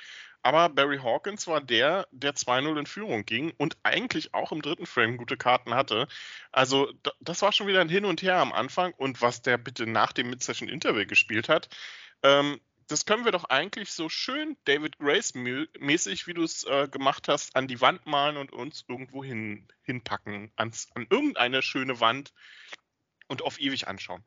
Aber 0.42 0.68
Barry 0.68 0.98
Hawkins 0.98 1.46
war 1.46 1.60
der, 1.60 2.06
der 2.12 2.34
2-0 2.34 2.78
in 2.78 2.86
Führung 2.86 3.24
ging 3.24 3.52
und 3.58 3.76
eigentlich 3.82 4.34
auch 4.34 4.52
im 4.52 4.62
dritten 4.62 4.86
Frame 4.86 5.16
gute 5.16 5.36
Karten 5.36 5.74
hatte. 5.74 6.06
Also 6.52 6.92
das 7.20 7.42
war 7.42 7.52
schon 7.52 7.66
wieder 7.66 7.80
ein 7.80 7.88
Hin 7.88 8.04
und 8.04 8.22
Her 8.22 8.36
am 8.36 8.52
Anfang. 8.52 8.94
Und 8.94 9.20
was 9.20 9.42
der 9.42 9.58
bitte 9.58 9.86
nach 9.86 10.12
dem 10.12 10.30
Mid-Session 10.30 10.68
Interview 10.68 11.06
gespielt 11.06 11.48
hat, 11.48 11.68
ähm, 12.22 12.60
das 12.88 13.04
können 13.04 13.24
wir 13.24 13.32
doch 13.32 13.44
eigentlich 13.44 13.92
so 13.92 14.08
schön 14.08 14.56
David 14.64 14.98
Grace 14.98 15.34
mäßig, 15.34 16.26
wie 16.26 16.34
du 16.34 16.42
es 16.42 16.64
äh, 16.64 16.88
gemacht 16.88 17.28
hast, 17.28 17.54
an 17.54 17.68
die 17.68 17.80
Wand 17.80 18.06
malen 18.06 18.36
und 18.36 18.52
uns 18.52 18.84
irgendwo 18.88 19.22
hin, 19.22 19.68
hinpacken, 19.82 20.50
ans, 20.56 20.88
an 20.94 21.06
irgendeine 21.08 21.62
schöne 21.62 22.00
Wand 22.00 22.32
und 23.28 23.42
auf 23.42 23.60
ewig 23.60 23.88
anschauen. 23.88 24.24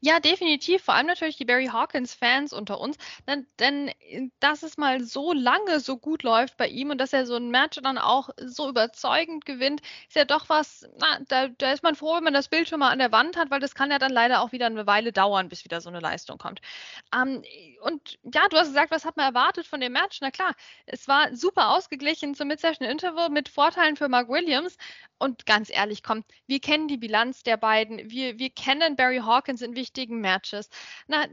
Ja, 0.00 0.20
definitiv. 0.20 0.82
Vor 0.84 0.94
allem 0.94 1.06
natürlich 1.06 1.36
die 1.36 1.44
Barry 1.44 1.66
Hawkins-Fans 1.66 2.52
unter 2.52 2.80
uns. 2.80 2.96
Denn, 3.28 3.46
denn, 3.58 3.88
äh, 3.88 4.28
dass 4.40 4.62
es 4.62 4.76
mal 4.76 5.02
so 5.02 5.32
lange 5.32 5.80
so 5.80 5.98
gut 5.98 6.22
läuft 6.22 6.56
bei 6.56 6.68
ihm 6.68 6.90
und 6.90 6.98
dass 6.98 7.12
er 7.12 7.26
so 7.26 7.36
ein 7.36 7.50
Match 7.50 7.78
dann 7.82 7.98
auch 7.98 8.30
so 8.38 8.68
überzeugend 8.68 9.44
gewinnt, 9.44 9.80
ist 10.08 10.16
ja 10.16 10.24
doch 10.24 10.48
was, 10.48 10.88
na, 10.98 11.18
da, 11.28 11.48
da 11.48 11.72
ist 11.72 11.82
man 11.82 11.94
froh, 11.94 12.16
wenn 12.16 12.24
man 12.24 12.34
das 12.34 12.48
Bild 12.48 12.68
schon 12.68 12.80
mal 12.80 12.90
an 12.90 12.98
der 12.98 13.12
Wand 13.12 13.36
hat, 13.36 13.50
weil 13.50 13.60
das 13.60 13.74
kann 13.74 13.90
ja 13.90 13.98
dann 13.98 14.12
leider 14.12 14.40
auch 14.40 14.52
wieder 14.52 14.66
eine 14.66 14.86
Weile 14.86 15.12
dauern, 15.12 15.48
bis 15.48 15.64
wieder 15.64 15.80
so 15.80 15.88
eine 15.88 16.00
Leistung 16.00 16.38
kommt. 16.38 16.60
Ähm, 17.14 17.42
und 17.82 18.18
ja, 18.22 18.48
du 18.48 18.56
hast 18.56 18.68
gesagt, 18.68 18.90
was 18.90 19.04
hat 19.04 19.16
man 19.16 19.26
erwartet 19.26 19.66
von 19.66 19.80
dem 19.80 19.92
Match? 19.92 20.18
Na 20.20 20.30
klar, 20.30 20.54
es 20.86 21.08
war 21.08 21.34
super 21.34 21.70
ausgeglichen 21.70 22.34
zum 22.34 22.48
Mid-Session 22.48 22.86
Interval 22.88 23.30
mit 23.30 23.48
Vorteilen 23.48 23.96
für 23.96 24.08
Mark 24.08 24.28
Williams. 24.28 24.76
Und 25.18 25.46
ganz 25.46 25.70
ehrlich, 25.70 26.02
komm, 26.02 26.24
wir 26.46 26.60
kennen 26.60 26.88
die 26.88 26.98
Bilanz 26.98 27.42
der 27.42 27.56
beiden. 27.56 28.10
Wir, 28.10 28.38
wir 28.38 28.50
kennen 28.50 28.96
Barry 28.96 29.18
Hawkins 29.18 29.55
Hawkins 29.56 29.62
in 29.62 29.76
wichtigen 29.76 30.20
Matches. 30.20 30.68
Na, 31.06 31.26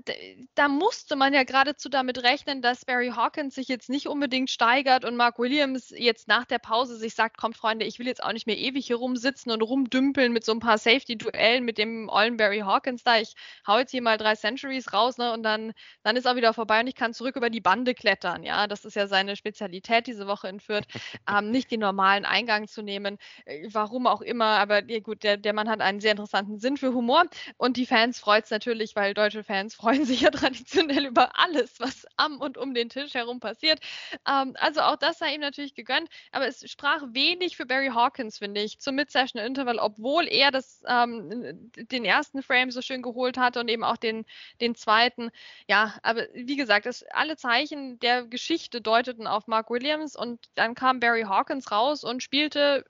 da 0.55 0.67
musste 0.67 1.15
man 1.15 1.33
ja 1.33 1.43
geradezu 1.43 1.89
damit 1.89 2.23
rechnen, 2.23 2.61
dass 2.61 2.85
Barry 2.85 3.09
Hawkins 3.09 3.55
sich 3.55 3.67
jetzt 3.67 3.89
nicht 3.89 4.07
unbedingt 4.07 4.49
steigert 4.49 5.05
und 5.05 5.15
Mark 5.15 5.39
Williams 5.39 5.93
jetzt 5.95 6.27
nach 6.27 6.45
der 6.45 6.59
Pause 6.59 6.97
sich 6.97 7.15
sagt, 7.15 7.37
komm 7.37 7.53
Freunde, 7.53 7.85
ich 7.85 7.99
will 7.99 8.07
jetzt 8.07 8.23
auch 8.23 8.33
nicht 8.33 8.47
mehr 8.47 8.57
ewig 8.57 8.87
hier 8.87 8.97
rumsitzen 8.97 9.51
und 9.51 9.61
rumdümpeln 9.61 10.31
mit 10.31 10.45
so 10.45 10.53
ein 10.53 10.59
paar 10.59 10.77
Safety-Duellen 10.77 11.63
mit 11.63 11.77
dem 11.77 12.09
ollen 12.09 12.37
Barry 12.37 12.59
Hawkins 12.59 13.03
da. 13.03 13.17
Ich 13.17 13.33
hau 13.67 13.77
jetzt 13.77 13.91
hier 13.91 14.01
mal 14.01 14.17
drei 14.17 14.35
Centuries 14.35 14.93
raus 14.93 15.17
ne, 15.17 15.33
und 15.33 15.43
dann, 15.43 15.73
dann 16.03 16.15
ist 16.15 16.27
auch 16.27 16.35
wieder 16.35 16.53
vorbei 16.53 16.79
und 16.79 16.87
ich 16.87 16.95
kann 16.95 17.13
zurück 17.13 17.35
über 17.35 17.49
die 17.49 17.61
Bande 17.61 17.93
klettern. 17.93 18.43
Ja, 18.43 18.67
das 18.67 18.85
ist 18.85 18.95
ja 18.95 19.07
seine 19.07 19.35
Spezialität 19.35 20.07
diese 20.07 20.27
Woche 20.27 20.47
in 20.47 20.59
Fürth, 20.59 20.85
ähm, 21.29 21.51
nicht 21.51 21.71
den 21.71 21.79
normalen 21.79 22.25
Eingang 22.25 22.67
zu 22.67 22.81
nehmen. 22.81 23.17
Äh, 23.45 23.67
warum 23.71 24.07
auch 24.07 24.21
immer, 24.21 24.59
aber 24.59 24.89
ja, 24.89 24.99
gut, 24.99 25.23
der, 25.23 25.37
der 25.37 25.53
Mann 25.53 25.69
hat 25.69 25.81
einen 25.81 25.99
sehr 25.99 26.11
interessanten 26.11 26.59
Sinn 26.59 26.77
für 26.77 26.93
Humor 26.93 27.25
und 27.57 27.77
die 27.77 27.85
Fans 27.85 28.12
freut 28.19 28.45
es 28.45 28.51
natürlich, 28.51 28.95
weil 28.95 29.13
deutsche 29.13 29.43
Fans 29.43 29.75
freuen 29.75 30.05
sich 30.05 30.21
ja 30.21 30.31
traditionell 30.31 31.05
über 31.05 31.39
alles, 31.39 31.79
was 31.79 32.05
am 32.17 32.39
und 32.39 32.57
um 32.57 32.73
den 32.73 32.89
Tisch 32.89 33.13
herum 33.13 33.39
passiert. 33.39 33.79
Ähm, 34.27 34.55
also 34.59 34.81
auch 34.81 34.95
das 34.95 35.19
sei 35.19 35.35
ihm 35.35 35.41
natürlich 35.41 35.75
gegönnt, 35.75 36.09
aber 36.31 36.47
es 36.47 36.69
sprach 36.69 37.03
wenig 37.09 37.57
für 37.57 37.65
Barry 37.65 37.89
Hawkins, 37.93 38.37
finde 38.39 38.61
ich, 38.61 38.79
zum 38.79 38.95
Mid-Session 38.95 39.41
Interval, 39.41 39.77
obwohl 39.79 40.27
er 40.27 40.51
das, 40.51 40.81
ähm, 40.87 41.71
den 41.75 42.05
ersten 42.05 42.41
Frame 42.43 42.71
so 42.71 42.81
schön 42.81 43.01
geholt 43.01 43.37
hatte 43.37 43.59
und 43.59 43.69
eben 43.69 43.83
auch 43.83 43.97
den, 43.97 44.25
den 44.61 44.75
zweiten. 44.75 45.29
Ja, 45.67 45.95
aber 46.03 46.27
wie 46.33 46.55
gesagt, 46.55 46.85
es, 46.85 47.03
alle 47.11 47.35
Zeichen 47.37 47.99
der 47.99 48.25
Geschichte 48.25 48.81
deuteten 48.81 49.27
auf 49.27 49.47
Mark 49.47 49.69
Williams 49.69 50.15
und 50.15 50.39
dann 50.55 50.75
kam 50.75 50.99
Barry 50.99 51.23
Hawkins 51.23 51.71
raus 51.71 52.03
und 52.03 52.23
spielte 52.23 52.85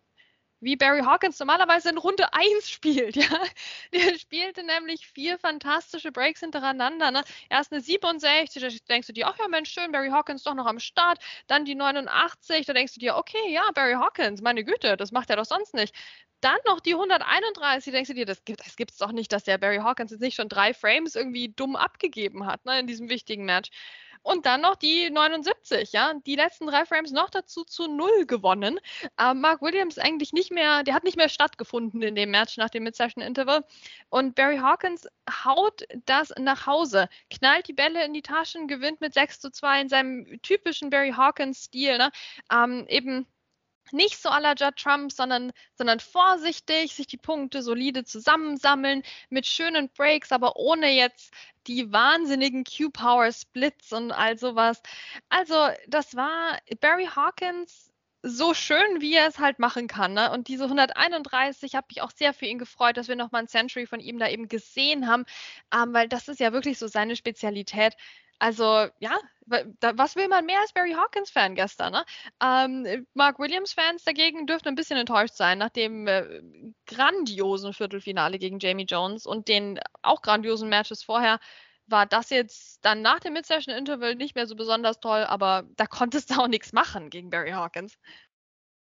wie 0.63 0.75
Barry 0.75 1.01
Hawkins 1.01 1.39
normalerweise 1.39 1.89
in 1.89 1.97
Runde 1.97 2.33
1 2.33 2.69
spielt. 2.69 3.15
Ja? 3.23 3.39
Der 3.93 4.17
spielte 4.17 4.63
nämlich 4.63 5.07
vier 5.07 5.37
fantastische 5.39 6.11
Breaks 6.11 6.41
hintereinander. 6.41 7.11
Ne? 7.11 7.23
Erst 7.49 7.71
eine 7.71 7.81
67, 7.81 8.61
da 8.61 8.67
denkst 8.89 9.07
du 9.07 9.13
dir, 9.13 9.27
ach 9.27 9.37
ja, 9.39 9.47
Mensch, 9.47 9.71
schön, 9.71 9.91
Barry 9.91 10.09
Hawkins 10.09 10.43
doch 10.43 10.55
noch 10.55 10.65
am 10.65 10.79
Start. 10.79 11.19
Dann 11.47 11.65
die 11.65 11.75
89, 11.75 12.65
da 12.65 12.73
denkst 12.73 12.93
du 12.93 12.99
dir, 12.99 13.15
okay, 13.15 13.51
ja, 13.51 13.63
Barry 13.73 13.93
Hawkins, 13.93 14.41
meine 14.41 14.63
Güte, 14.63 14.97
das 14.97 15.11
macht 15.11 15.29
er 15.29 15.37
doch 15.37 15.45
sonst 15.45 15.73
nicht. 15.73 15.95
Dann 16.41 16.57
noch 16.65 16.81
die 16.81 16.95
131, 16.95 17.93
denkst 17.93 18.09
du 18.09 18.13
dir, 18.15 18.25
das 18.25 18.43
gibt 18.43 18.61
es 18.61 18.75
das 18.75 18.97
doch 18.97 19.13
nicht, 19.13 19.31
dass 19.31 19.45
der 19.45 19.57
Barry 19.57 19.77
Hawkins 19.77 20.11
jetzt 20.11 20.19
nicht 20.19 20.35
schon 20.35 20.49
drei 20.49 20.73
Frames 20.73 21.15
irgendwie 21.15 21.49
dumm 21.55 21.77
abgegeben 21.77 22.45
hat 22.45 22.65
ne, 22.65 22.79
in 22.79 22.87
diesem 22.87 23.09
wichtigen 23.09 23.45
Match. 23.45 23.69
Und 24.23 24.45
dann 24.45 24.61
noch 24.61 24.75
die 24.75 25.09
79, 25.09 25.91
ja. 25.91 26.13
Die 26.25 26.35
letzten 26.35 26.67
drei 26.67 26.85
Frames 26.85 27.11
noch 27.11 27.29
dazu 27.29 27.65
zu 27.65 27.87
null 27.87 28.25
gewonnen. 28.25 28.79
Ähm, 29.19 29.41
Mark 29.41 29.61
Williams 29.61 29.97
eigentlich 29.99 30.31
nicht 30.31 30.51
mehr, 30.51 30.83
der 30.83 30.93
hat 30.93 31.03
nicht 31.03 31.17
mehr 31.17 31.29
stattgefunden 31.29 32.01
in 32.01 32.15
dem 32.15 32.31
Match 32.31 32.57
nach 32.57 32.69
dem 32.69 32.83
Mid-Session-Interval. 32.83 33.65
Und 34.09 34.35
Barry 34.35 34.57
Hawkins 34.57 35.07
haut 35.29 35.83
das 36.05 36.33
nach 36.39 36.65
Hause, 36.65 37.09
knallt 37.29 37.67
die 37.67 37.73
Bälle 37.73 38.05
in 38.05 38.13
die 38.13 38.21
Taschen, 38.21 38.67
gewinnt 38.67 39.01
mit 39.01 39.13
6 39.13 39.41
zu 39.41 39.51
2 39.51 39.81
in 39.81 39.89
seinem 39.89 40.41
typischen 40.41 40.89
Barry 40.89 41.11
Hawkins-Stil. 41.11 41.97
Ne? 41.97 42.09
Ähm, 42.51 42.85
eben 42.87 43.27
nicht 43.93 44.21
so 44.21 44.29
à 44.29 44.39
la 44.41 44.53
Judd 44.53 44.75
Trump, 44.75 45.11
sondern, 45.11 45.51
sondern 45.75 45.99
vorsichtig, 45.99 46.95
sich 46.95 47.07
die 47.07 47.17
Punkte 47.17 47.61
solide 47.61 48.03
zusammensammeln, 48.03 49.03
mit 49.29 49.45
schönen 49.45 49.89
Breaks, 49.89 50.31
aber 50.31 50.55
ohne 50.57 50.89
jetzt 50.89 51.33
die 51.67 51.91
wahnsinnigen 51.91 52.63
Q-Power-Splits 52.63 53.93
und 53.93 54.11
all 54.11 54.37
sowas. 54.37 54.81
Also, 55.29 55.69
das 55.87 56.15
war 56.15 56.57
Barry 56.81 57.05
Hawkins 57.05 57.93
so 58.23 58.53
schön, 58.53 59.01
wie 59.01 59.13
er 59.15 59.27
es 59.27 59.37
halt 59.39 59.59
machen 59.59 59.87
kann. 59.87 60.13
Ne? 60.13 60.31
Und 60.31 60.47
diese 60.47 60.63
131 60.63 61.75
habe 61.75 61.87
ich 61.91 62.01
auch 62.01 62.11
sehr 62.11 62.33
für 62.33 62.45
ihn 62.45 62.57
gefreut, 62.57 62.95
dass 62.95 63.09
wir 63.09 63.17
nochmal 63.17 63.41
ein 63.41 63.47
Century 63.49 63.85
von 63.85 63.99
ihm 63.99 64.17
da 64.17 64.29
eben 64.29 64.47
gesehen 64.47 65.07
haben, 65.07 65.25
ähm, 65.73 65.93
weil 65.93 66.07
das 66.07 66.29
ist 66.29 66.39
ja 66.39 66.53
wirklich 66.53 66.79
so 66.79 66.87
seine 66.87 67.17
Spezialität. 67.17 67.95
Also 68.43 68.89
ja, 68.99 69.17
was 69.45 70.17
will 70.17 70.27
man 70.27 70.45
mehr 70.45 70.59
als 70.59 70.73
Barry 70.73 70.91
Hawkins-Fan 70.91 71.55
gestern? 71.55 71.93
Ne? 71.93 72.05
Ähm, 72.43 73.07
Mark 73.13 73.39
Williams-Fans 73.39 74.03
dagegen 74.03 74.45
dürften 74.47 74.67
ein 74.67 74.75
bisschen 74.75 74.97
enttäuscht 74.97 75.35
sein 75.35 75.59
nach 75.59 75.69
dem 75.69 76.07
äh, 76.07 76.41
grandiosen 76.85 77.71
Viertelfinale 77.71 78.39
gegen 78.39 78.59
Jamie 78.59 78.83
Jones 78.83 79.25
und 79.25 79.47
den 79.47 79.79
auch 80.01 80.21
grandiosen 80.21 80.67
Matches 80.67 81.03
vorher. 81.05 81.39
War 81.87 82.05
das 82.05 82.31
jetzt 82.31 82.83
dann 82.83 83.01
nach 83.01 83.21
dem 83.21 83.31
Mid-Session-Interval 83.31 84.15
nicht 84.15 84.35
mehr 84.35 84.45
so 84.45 84.57
besonders 84.57 84.99
toll, 84.99 85.23
aber 85.23 85.63
da 85.77 85.85
konntest 85.85 86.29
du 86.31 86.41
auch 86.41 86.49
nichts 86.49 86.73
machen 86.73 87.09
gegen 87.09 87.29
Barry 87.29 87.51
Hawkins. 87.51 87.97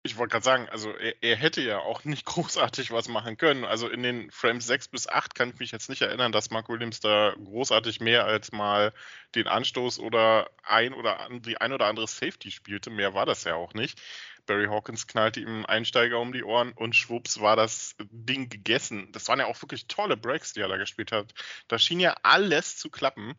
Ich 0.07 0.19
wollte 0.19 0.33
gerade 0.33 0.45
sagen, 0.45 0.69
also 0.69 0.91
er, 0.91 1.15
er, 1.23 1.35
hätte 1.35 1.63
ja 1.63 1.79
auch 1.79 2.05
nicht 2.05 2.27
großartig 2.27 2.91
was 2.91 3.09
machen 3.09 3.39
können. 3.39 3.65
Also 3.65 3.89
in 3.89 4.03
den 4.03 4.31
Frames 4.31 4.67
6 4.67 4.89
bis 4.89 5.09
8 5.09 5.35
kann 5.35 5.49
ich 5.49 5.59
mich 5.59 5.73
jetzt 5.73 5.89
nicht 5.89 6.03
erinnern, 6.03 6.31
dass 6.31 6.51
Mark 6.51 6.69
Williams 6.69 7.01
da 7.01 7.35
großartig 7.43 8.01
mehr 8.01 8.27
als 8.27 8.53
mal 8.53 8.93
den 9.35 9.49
Anstoß 9.49 9.99
oder 10.01 10.51
ein 10.63 10.93
oder 10.93 11.27
die 11.31 11.59
ein 11.59 11.73
oder 11.73 11.87
andere 11.87 12.07
Safety 12.07 12.51
spielte. 12.51 12.91
Mehr 12.91 13.15
war 13.15 13.25
das 13.25 13.45
ja 13.45 13.55
auch 13.55 13.73
nicht. 13.73 13.99
Barry 14.45 14.67
Hawkins 14.67 15.07
knallte 15.07 15.41
ihm 15.41 15.49
einen 15.49 15.65
Einsteiger 15.65 16.21
um 16.21 16.35
die 16.35 16.45
Ohren 16.45 16.73
und 16.73 16.95
schwupps 16.95 17.41
war 17.41 17.57
das 17.57 17.97
Ding 18.11 18.51
gegessen. 18.51 19.11
Das 19.13 19.27
waren 19.29 19.39
ja 19.39 19.47
auch 19.47 19.63
wirklich 19.63 19.87
tolle 19.87 20.19
Breaks, 20.19 20.53
die 20.53 20.61
er 20.61 20.69
da 20.69 20.77
gespielt 20.77 21.13
hat. 21.13 21.33
Da 21.67 21.79
schien 21.79 21.99
ja 21.99 22.15
alles 22.23 22.77
zu 22.77 22.91
klappen. 22.91 23.37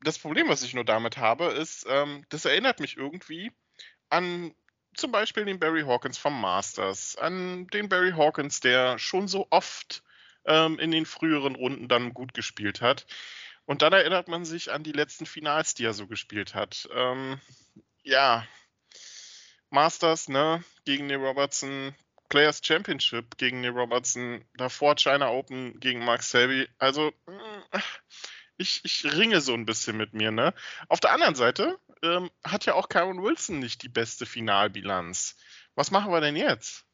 Das 0.00 0.18
Problem, 0.18 0.48
was 0.48 0.62
ich 0.62 0.72
nur 0.72 0.86
damit 0.86 1.18
habe, 1.18 1.46
ist, 1.46 1.84
ähm, 1.90 2.24
das 2.30 2.46
erinnert 2.46 2.80
mich 2.80 2.96
irgendwie 2.96 3.52
an 4.08 4.54
zum 4.94 5.12
Beispiel 5.12 5.44
den 5.44 5.58
Barry 5.58 5.82
Hawkins 5.82 6.18
vom 6.18 6.40
Masters, 6.40 7.16
an 7.16 7.66
den 7.68 7.88
Barry 7.88 8.12
Hawkins, 8.12 8.60
der 8.60 8.98
schon 8.98 9.28
so 9.28 9.46
oft 9.50 10.02
ähm, 10.46 10.78
in 10.78 10.90
den 10.90 11.06
früheren 11.06 11.54
Runden 11.54 11.88
dann 11.88 12.14
gut 12.14 12.34
gespielt 12.34 12.80
hat. 12.80 13.06
Und 13.66 13.82
dann 13.82 13.92
erinnert 13.92 14.28
man 14.28 14.44
sich 14.44 14.72
an 14.72 14.82
die 14.82 14.92
letzten 14.92 15.26
Finals, 15.26 15.74
die 15.74 15.84
er 15.84 15.94
so 15.94 16.06
gespielt 16.06 16.54
hat. 16.54 16.88
Ähm, 16.94 17.40
ja, 18.02 18.46
Masters, 19.70 20.28
ne, 20.28 20.62
gegen 20.84 21.06
Neil 21.06 21.18
Robertson, 21.18 21.94
Players 22.28 22.60
Championship 22.62 23.36
gegen 23.38 23.60
Neil 23.60 23.70
Robertson, 23.70 24.44
davor 24.56 24.96
China 24.96 25.30
Open 25.30 25.80
gegen 25.80 26.04
Mark 26.04 26.22
Selby. 26.22 26.68
Also, 26.78 27.12
mm, 27.26 27.78
ich, 28.56 28.82
ich 28.84 29.04
ringe 29.04 29.40
so 29.40 29.54
ein 29.54 29.66
bisschen 29.66 29.96
mit 29.96 30.14
mir, 30.14 30.30
ne? 30.30 30.54
Auf 30.88 31.00
der 31.00 31.12
anderen 31.12 31.34
Seite 31.34 31.78
ähm, 32.04 32.30
hat 32.44 32.66
ja 32.66 32.74
auch 32.74 32.88
Kyron 32.88 33.22
Wilson 33.22 33.58
nicht 33.58 33.82
die 33.82 33.88
beste 33.88 34.26
Finalbilanz. 34.26 35.36
Was 35.74 35.90
machen 35.90 36.12
wir 36.12 36.20
denn 36.20 36.36
jetzt? 36.36 36.84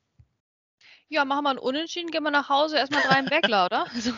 Ja, 1.09 1.25
machen 1.25 1.45
wir 1.45 1.51
ein 1.51 1.59
Unentschieden, 1.59 2.11
gehen 2.11 2.23
wir 2.23 2.31
nach 2.31 2.49
Hause, 2.49 2.77
erstmal 2.77 3.03
drei 3.03 3.19
im 3.19 3.31
Weckler, 3.31 3.67
oder? 3.67 3.87
Also, 3.95 4.13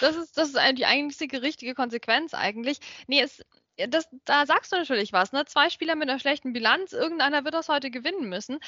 das 0.00 0.16
ist, 0.16 0.38
das 0.38 0.54
ist 0.54 0.78
die 0.78 0.86
einzige 0.86 1.42
richtige 1.42 1.74
Konsequenz 1.74 2.32
eigentlich. 2.32 2.78
Nee, 3.06 3.20
es, 3.20 3.42
das, 3.88 4.08
da 4.24 4.46
sagst 4.46 4.72
du 4.72 4.76
natürlich 4.76 5.12
was. 5.12 5.32
Ne? 5.32 5.44
Zwei 5.46 5.70
Spieler 5.70 5.94
mit 5.94 6.08
einer 6.08 6.18
schlechten 6.18 6.52
Bilanz, 6.52 6.92
irgendeiner 6.92 7.44
wird 7.44 7.54
das 7.54 7.68
heute 7.68 7.90
gewinnen 7.90 8.28
müssen. 8.28 8.58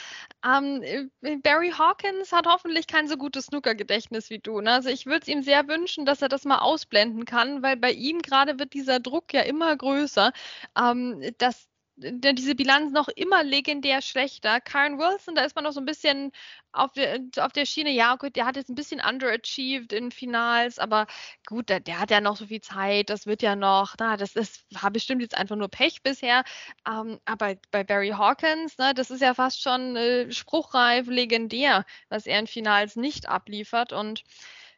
Ähm, 0.45 0.83
äh, 0.83 1.37
Barry 1.39 1.71
Hawkins 1.71 2.33
hat 2.33 2.47
hoffentlich 2.47 2.87
kein 2.87 3.09
so 3.09 3.17
gutes 3.17 3.47
Snooker-Gedächtnis 3.47 4.31
wie 4.31 4.39
du. 4.39 4.61
Ne? 4.61 4.73
Also 4.73 4.89
ich 4.89 5.07
würde 5.07 5.21
es 5.23 5.29
ihm 5.29 5.43
sehr 5.43 5.69
wünschen, 5.69 6.05
dass 6.07 6.23
er 6.23 6.29
das 6.29 6.45
mal 6.45 6.59
ausblenden 6.59 7.25
kann, 7.25 7.63
weil 7.63 7.77
bei 7.77 7.93
ihm 7.93 8.21
gerade 8.21 8.59
wird 8.59 8.75
dieser 8.75 9.01
Druck 9.01 9.33
ja 9.33 9.43
immer 9.43 9.77
größer, 9.77 10.33
ähm, 10.77 11.23
dass 11.39 11.69
diese 12.03 12.55
Bilanz 12.55 12.93
noch 12.93 13.09
immer 13.09 13.43
legendär 13.45 14.03
schlechter. 14.03 14.61
Karen 14.61 14.99
Wilson, 14.99 15.35
da 15.35 15.45
ist 15.45 15.55
man 15.55 15.65
noch 15.65 15.73
so 15.73 15.81
ein 15.81 15.87
bisschen 15.87 16.33
auf 16.73 16.93
der, 16.93 17.21
auf 17.39 17.53
der 17.53 17.67
Schiene, 17.67 17.91
ja, 17.91 18.17
gut, 18.17 18.37
der 18.37 18.47
hat 18.47 18.57
jetzt 18.57 18.71
ein 18.71 18.75
bisschen 18.75 19.01
underachieved 19.01 19.93
in 19.93 20.11
Finals, 20.11 20.79
aber 20.79 21.07
gut, 21.47 21.69
der, 21.69 21.81
der 21.81 22.01
hat 22.01 22.11
ja 22.11 22.21
noch 22.21 22.37
so 22.37 22.47
viel 22.47 22.61
Zeit, 22.61 23.11
das 23.11 23.27
wird 23.27 23.43
ja 23.43 23.57
noch, 23.57 23.95
na, 23.99 24.17
das 24.17 24.37
ist, 24.37 24.65
war 24.83 24.91
bestimmt 24.91 25.23
jetzt 25.23 25.37
einfach 25.37 25.57
nur 25.57 25.69
Pech 25.69 26.03
bisher. 26.03 26.45
Ähm, 26.89 27.21
aber 27.27 27.57
bei 27.71 27.85
Barry 27.85 28.11
Hawkins, 28.11 28.79
ne, 28.79 28.95
das 28.95 29.11
ist 29.11 29.21
ja 29.21 29.35
fast 29.35 29.63
schon 29.63 29.97
äh, 29.97 30.33
spruchreif, 30.33 31.07
legendär, 31.09 31.85
was 32.09 32.27
er 32.27 32.39
in 32.39 32.47
Finals 32.47 32.97
nicht 32.97 33.29
abliefert 33.29 33.93
und 33.93 34.25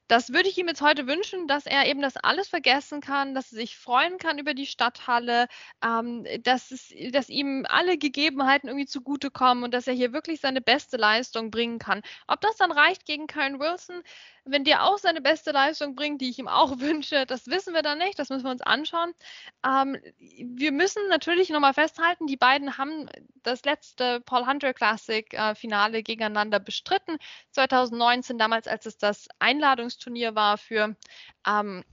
das 0.09 0.33
würde 0.33 0.49
ich 0.49 0.59
ihm 0.59 0.69
jetzt 0.69 0.83
heute 0.83 1.07
wünschen, 1.07 1.49
dass 1.49 1.67
er 1.67 1.87
eben 1.87 2.03
das 2.03 2.17
alles 2.17 2.49
vergessen 2.49 3.01
kann, 3.01 3.35
dass 3.35 3.53
er 3.53 3.57
sich 3.57 3.77
freuen 3.77 4.19
kann 4.19 4.39
über 4.39 4.55
die 4.55 4.67
Stadthalle, 4.67 5.47
ähm, 5.83 6.27
dass, 6.43 6.71
es, 6.71 6.93
dass 7.13 7.29
ihm 7.29 7.67
alle 7.69 7.97
Gegebenheiten 7.97 8.69
irgendwie 8.69 8.87
zugutekommen 8.87 9.65
und 9.65 9.73
dass 9.73 9.87
er 9.87 9.95
hier 9.95 10.13
wirklich 10.13 10.41
seine 10.41 10.61
beste 10.61 10.97
Leistung 10.97 11.51
bringen 11.51 11.79
kann. 11.79 12.03
Ob 12.27 12.41
das 12.41 12.57
dann 12.57 12.73
reicht 12.73 13.07
gegen 13.07 13.27
Karen 13.27 13.59
Wilson, 13.61 14.03
wenn 14.45 14.65
der 14.65 14.85
auch 14.85 14.99
seine 14.99 15.21
beste 15.21 15.53
Leistung 15.53 15.95
bringt, 15.95 16.21
die 16.21 16.31
ich 16.31 16.39
ihm 16.39 16.49
auch 16.49 16.79
wünsche, 16.81 17.27
das 17.27 17.47
wissen 17.47 17.75
wir 17.75 17.83
dann 17.83 17.99
nicht, 17.99 18.19
das 18.19 18.29
müssen 18.29 18.45
wir 18.45 18.51
uns 18.51 18.63
anschauen. 18.63 19.13
Ähm, 19.65 19.97
wir 20.19 20.73
müssen 20.73 21.03
natürlich 21.09 21.51
nochmal 21.51 21.75
festhalten, 21.75 22.27
die 22.27 22.37
beiden 22.37 22.79
haben 22.79 23.09
das 23.43 23.65
letzte 23.65 24.21
Paul 24.21 24.47
Hunter 24.47 24.75
Classic 24.75 25.33
äh, 25.33 25.55
Finale 25.55 26.03
gegeneinander 26.03 26.61
bestritten, 26.61 27.19
2019, 27.53 28.39
damals 28.39 28.67
als 28.67 28.87
es 28.87 28.99
das 28.99 29.29
Einladungsturnier 29.39 30.35
war 30.35 30.59
für 30.59 30.97
ähm, 31.47 31.85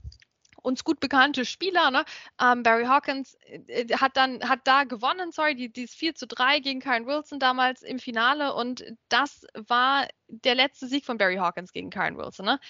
uns 0.62 0.84
gut 0.84 1.00
bekannte 1.00 1.44
Spieler. 1.44 1.90
Ne? 1.90 2.04
Ähm, 2.40 2.62
Barry 2.62 2.84
Hawkins 2.84 3.36
äh, 3.46 3.86
hat 3.94 4.16
dann 4.16 4.48
hat 4.48 4.60
da 4.64 4.84
gewonnen, 4.84 5.32
sorry, 5.32 5.54
die, 5.54 5.82
ist 5.82 5.94
4 5.94 6.14
zu 6.14 6.26
3 6.26 6.60
gegen 6.60 6.80
Karen 6.80 7.06
Wilson 7.06 7.38
damals 7.38 7.82
im 7.82 7.98
Finale 7.98 8.54
und 8.54 8.84
das 9.08 9.46
war 9.54 10.06
der 10.28 10.54
letzte 10.54 10.86
Sieg 10.86 11.04
von 11.04 11.18
Barry 11.18 11.36
Hawkins 11.36 11.72
gegen 11.72 11.90
Karen 11.90 12.16
Wilson. 12.16 12.46
Ne? 12.46 12.60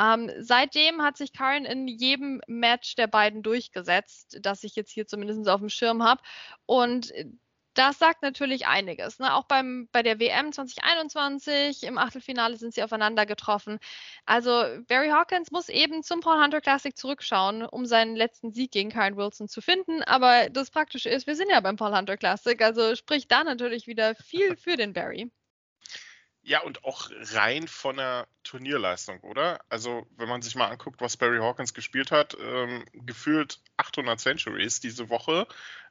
Ähm, 0.00 0.30
seitdem 0.38 1.02
hat 1.02 1.16
sich 1.16 1.32
Karen 1.32 1.64
in 1.64 1.86
jedem 1.86 2.40
Match 2.46 2.96
der 2.96 3.06
beiden 3.06 3.42
durchgesetzt, 3.42 4.38
das 4.42 4.64
ich 4.64 4.74
jetzt 4.74 4.90
hier 4.90 5.06
zumindest 5.06 5.48
auf 5.48 5.60
dem 5.60 5.68
Schirm 5.68 6.02
habe. 6.02 6.22
Und 6.66 7.12
das 7.74 7.98
sagt 7.98 8.22
natürlich 8.22 8.66
einiges. 8.66 9.18
Ne? 9.18 9.34
Auch 9.34 9.44
beim, 9.44 9.88
bei 9.92 10.02
der 10.02 10.18
WM 10.18 10.52
2021 10.52 11.82
im 11.82 11.98
Achtelfinale 11.98 12.56
sind 12.56 12.74
sie 12.74 12.82
aufeinander 12.82 13.26
getroffen. 13.26 13.78
Also 14.24 14.64
Barry 14.88 15.10
Hawkins 15.10 15.50
muss 15.50 15.68
eben 15.68 16.02
zum 16.02 16.20
Paul 16.20 16.42
Hunter 16.42 16.60
Classic 16.60 16.96
zurückschauen, 16.96 17.64
um 17.64 17.86
seinen 17.86 18.16
letzten 18.16 18.52
Sieg 18.52 18.72
gegen 18.72 18.90
Karen 18.90 19.16
Wilson 19.16 19.48
zu 19.48 19.60
finden. 19.60 20.02
Aber 20.02 20.48
das 20.50 20.70
Praktische 20.70 21.08
ist, 21.08 21.26
wir 21.26 21.36
sind 21.36 21.50
ja 21.50 21.60
beim 21.60 21.76
Paul 21.76 21.96
Hunter 21.96 22.16
Classic, 22.16 22.60
also 22.62 22.94
spricht 22.94 23.30
da 23.30 23.44
natürlich 23.44 23.86
wieder 23.86 24.14
viel 24.14 24.56
für 24.56 24.76
den 24.76 24.92
Barry. 24.92 25.30
Ja, 26.42 26.62
und 26.62 26.84
auch 26.84 27.10
rein 27.32 27.66
von 27.68 27.96
der 27.96 28.26
Turnierleistung, 28.44 29.20
oder? 29.20 29.60
Also, 29.68 30.06
wenn 30.16 30.28
man 30.28 30.42
sich 30.42 30.54
mal 30.54 30.68
anguckt, 30.68 31.00
was 31.00 31.16
Barry 31.16 31.38
Hawkins 31.38 31.74
gespielt 31.74 32.10
hat, 32.10 32.36
ähm, 32.40 32.84
gefühlt 32.92 33.60
800 33.76 34.20
Centuries 34.20 34.80
diese 34.80 35.08
Woche, 35.08 35.46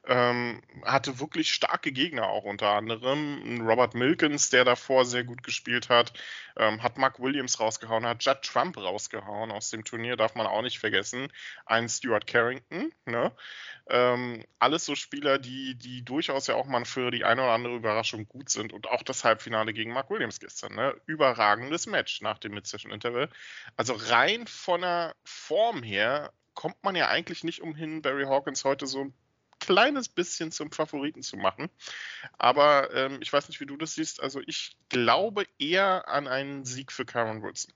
ähm, 0.06 0.60
hatte 0.84 1.18
wirklich 1.18 1.52
starke 1.52 1.92
Gegner 1.92 2.28
auch 2.28 2.44
unter 2.44 2.68
anderem. 2.70 3.60
Robert 3.66 3.94
Milkins, 3.94 4.50
der 4.50 4.64
davor 4.64 5.04
sehr 5.04 5.24
gut 5.24 5.42
gespielt 5.42 5.88
hat, 5.88 6.12
ähm, 6.56 6.82
hat 6.82 6.98
Mark 6.98 7.20
Williams 7.20 7.58
rausgehauen, 7.58 8.06
hat 8.06 8.24
Judd 8.24 8.42
Trump 8.42 8.76
rausgehauen 8.76 9.50
aus 9.50 9.70
dem 9.70 9.84
Turnier, 9.84 10.16
darf 10.16 10.34
man 10.34 10.46
auch 10.46 10.62
nicht 10.62 10.78
vergessen. 10.78 11.28
Ein 11.66 11.88
Stuart 11.88 12.26
Carrington, 12.26 12.92
ne? 13.06 13.32
Ähm, 13.86 14.44
alles 14.58 14.86
so 14.86 14.94
Spieler, 14.94 15.38
die, 15.38 15.74
die 15.74 16.04
durchaus 16.04 16.46
ja 16.46 16.54
auch 16.54 16.66
mal 16.66 16.84
für 16.86 17.10
die 17.10 17.24
eine 17.24 17.42
oder 17.42 17.52
andere 17.52 17.76
Überraschung 17.76 18.26
gut 18.28 18.48
sind. 18.48 18.72
Und 18.72 18.88
auch 18.88 19.02
das 19.02 19.24
Halbfinale 19.24 19.72
gegen 19.72 19.92
Mark 19.92 20.10
Williams 20.10 20.40
gestern, 20.40 20.74
ne? 20.74 20.94
Überragendes 21.06 21.86
Match 21.86 22.20
nach 22.22 22.38
dem 22.44 22.54
Mid-Session-Interval. 22.54 23.28
Also 23.76 23.94
rein 23.94 24.46
von 24.46 24.82
der 24.82 25.14
Form 25.24 25.82
her 25.82 26.32
kommt 26.54 26.82
man 26.82 26.94
ja 26.94 27.08
eigentlich 27.08 27.44
nicht 27.44 27.62
umhin, 27.62 28.02
Barry 28.02 28.24
Hawkins 28.24 28.64
heute 28.64 28.86
so 28.86 29.00
ein 29.00 29.14
kleines 29.60 30.08
bisschen 30.08 30.52
zum 30.52 30.70
Favoriten 30.70 31.22
zu 31.22 31.36
machen. 31.36 31.70
Aber 32.38 32.92
ähm, 32.94 33.18
ich 33.20 33.32
weiß 33.32 33.48
nicht, 33.48 33.60
wie 33.60 33.66
du 33.66 33.76
das 33.76 33.94
siehst. 33.94 34.22
Also 34.22 34.40
ich 34.46 34.76
glaube 34.88 35.46
eher 35.58 36.08
an 36.08 36.28
einen 36.28 36.64
Sieg 36.64 36.92
für 36.92 37.04
Karen 37.04 37.42
Wilson. 37.42 37.72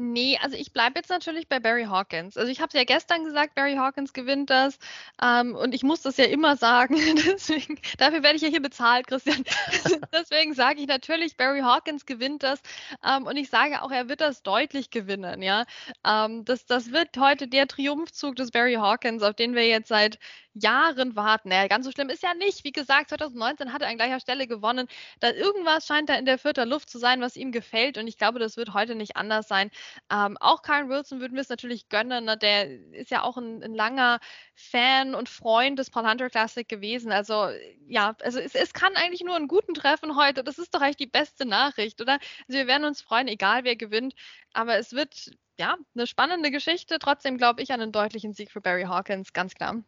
Nee, 0.00 0.38
also 0.40 0.56
ich 0.56 0.72
bleibe 0.72 0.96
jetzt 1.00 1.10
natürlich 1.10 1.48
bei 1.48 1.58
Barry 1.58 1.82
Hawkins. 1.86 2.36
Also 2.36 2.52
ich 2.52 2.60
habe 2.60 2.68
es 2.68 2.74
ja 2.74 2.84
gestern 2.84 3.24
gesagt, 3.24 3.56
Barry 3.56 3.74
Hawkins 3.74 4.12
gewinnt 4.12 4.48
das. 4.48 4.78
Ähm, 5.20 5.56
und 5.56 5.74
ich 5.74 5.82
muss 5.82 6.02
das 6.02 6.16
ja 6.18 6.26
immer 6.26 6.56
sagen. 6.56 6.94
Deswegen, 7.26 7.80
dafür 7.98 8.22
werde 8.22 8.36
ich 8.36 8.42
ja 8.42 8.48
hier 8.48 8.62
bezahlt, 8.62 9.08
Christian. 9.08 9.42
Deswegen 10.12 10.54
sage 10.54 10.80
ich 10.80 10.86
natürlich, 10.86 11.36
Barry 11.36 11.62
Hawkins 11.62 12.06
gewinnt 12.06 12.44
das. 12.44 12.60
Ähm, 13.04 13.26
und 13.26 13.36
ich 13.36 13.50
sage 13.50 13.82
auch, 13.82 13.90
er 13.90 14.08
wird 14.08 14.20
das 14.20 14.44
deutlich 14.44 14.90
gewinnen. 14.90 15.42
Ja, 15.42 15.64
ähm, 16.06 16.44
das, 16.44 16.64
das 16.64 16.92
wird 16.92 17.18
heute 17.18 17.48
der 17.48 17.66
Triumphzug 17.66 18.36
des 18.36 18.52
Barry 18.52 18.74
Hawkins, 18.74 19.24
auf 19.24 19.34
den 19.34 19.56
wir 19.56 19.66
jetzt 19.66 19.88
seit 19.88 20.20
Jahren 20.54 21.16
warten. 21.16 21.48
Naja, 21.50 21.68
ganz 21.68 21.84
so 21.86 21.92
schlimm 21.92 22.08
ist 22.08 22.22
ja 22.22 22.34
nicht. 22.34 22.64
Wie 22.64 22.72
gesagt, 22.72 23.10
2019 23.10 23.72
hat 23.72 23.82
er 23.82 23.88
an 23.88 23.96
gleicher 23.96 24.20
Stelle 24.20 24.46
gewonnen. 24.46 24.86
Da 25.20 25.30
irgendwas 25.30 25.86
scheint 25.86 26.08
da 26.08 26.14
in 26.14 26.24
der 26.24 26.38
vierter 26.38 26.66
Luft 26.66 26.90
zu 26.90 26.98
sein, 26.98 27.20
was 27.20 27.36
ihm 27.36 27.52
gefällt. 27.52 27.98
Und 27.98 28.06
ich 28.08 28.16
glaube, 28.18 28.38
das 28.38 28.56
wird 28.56 28.74
heute 28.74 28.94
nicht 28.94 29.16
anders 29.16 29.48
sein. 29.48 29.70
Ähm, 30.10 30.36
auch 30.38 30.62
Karen 30.62 30.88
Wilson 30.88 31.20
würden 31.20 31.34
wir 31.34 31.40
es 31.40 31.48
natürlich 31.48 31.88
gönnen. 31.88 32.24
Ne? 32.24 32.36
Der 32.36 32.68
ist 32.92 33.10
ja 33.10 33.22
auch 33.22 33.36
ein, 33.36 33.62
ein, 33.62 33.74
langer 33.74 34.20
Fan 34.54 35.14
und 35.14 35.28
Freund 35.28 35.78
des 35.78 35.90
Paul 35.90 36.08
Hunter 36.08 36.30
Classic 36.30 36.68
gewesen. 36.68 37.12
Also 37.12 37.48
ja, 37.86 38.16
also 38.22 38.38
es, 38.38 38.54
es, 38.54 38.72
kann 38.72 38.94
eigentlich 38.96 39.22
nur 39.22 39.36
einen 39.36 39.48
guten 39.48 39.74
Treffen 39.74 40.16
heute. 40.16 40.44
Das 40.44 40.58
ist 40.58 40.74
doch 40.74 40.80
eigentlich 40.80 40.96
die 40.96 41.06
beste 41.06 41.46
Nachricht, 41.46 42.00
oder? 42.00 42.14
Also 42.48 42.58
wir 42.58 42.66
werden 42.66 42.84
uns 42.84 43.02
freuen, 43.02 43.28
egal 43.28 43.64
wer 43.64 43.76
gewinnt. 43.76 44.14
Aber 44.52 44.76
es 44.78 44.92
wird 44.92 45.30
ja 45.58 45.76
eine 45.94 46.06
spannende 46.06 46.50
Geschichte. 46.50 46.98
Trotzdem 46.98 47.38
glaube 47.38 47.62
ich 47.62 47.72
an 47.72 47.80
einen 47.80 47.92
deutlichen 47.92 48.32
Sieg 48.34 48.50
für 48.50 48.60
Barry 48.60 48.84
Hawkins, 48.84 49.32
ganz 49.32 49.54
klar. 49.54 49.82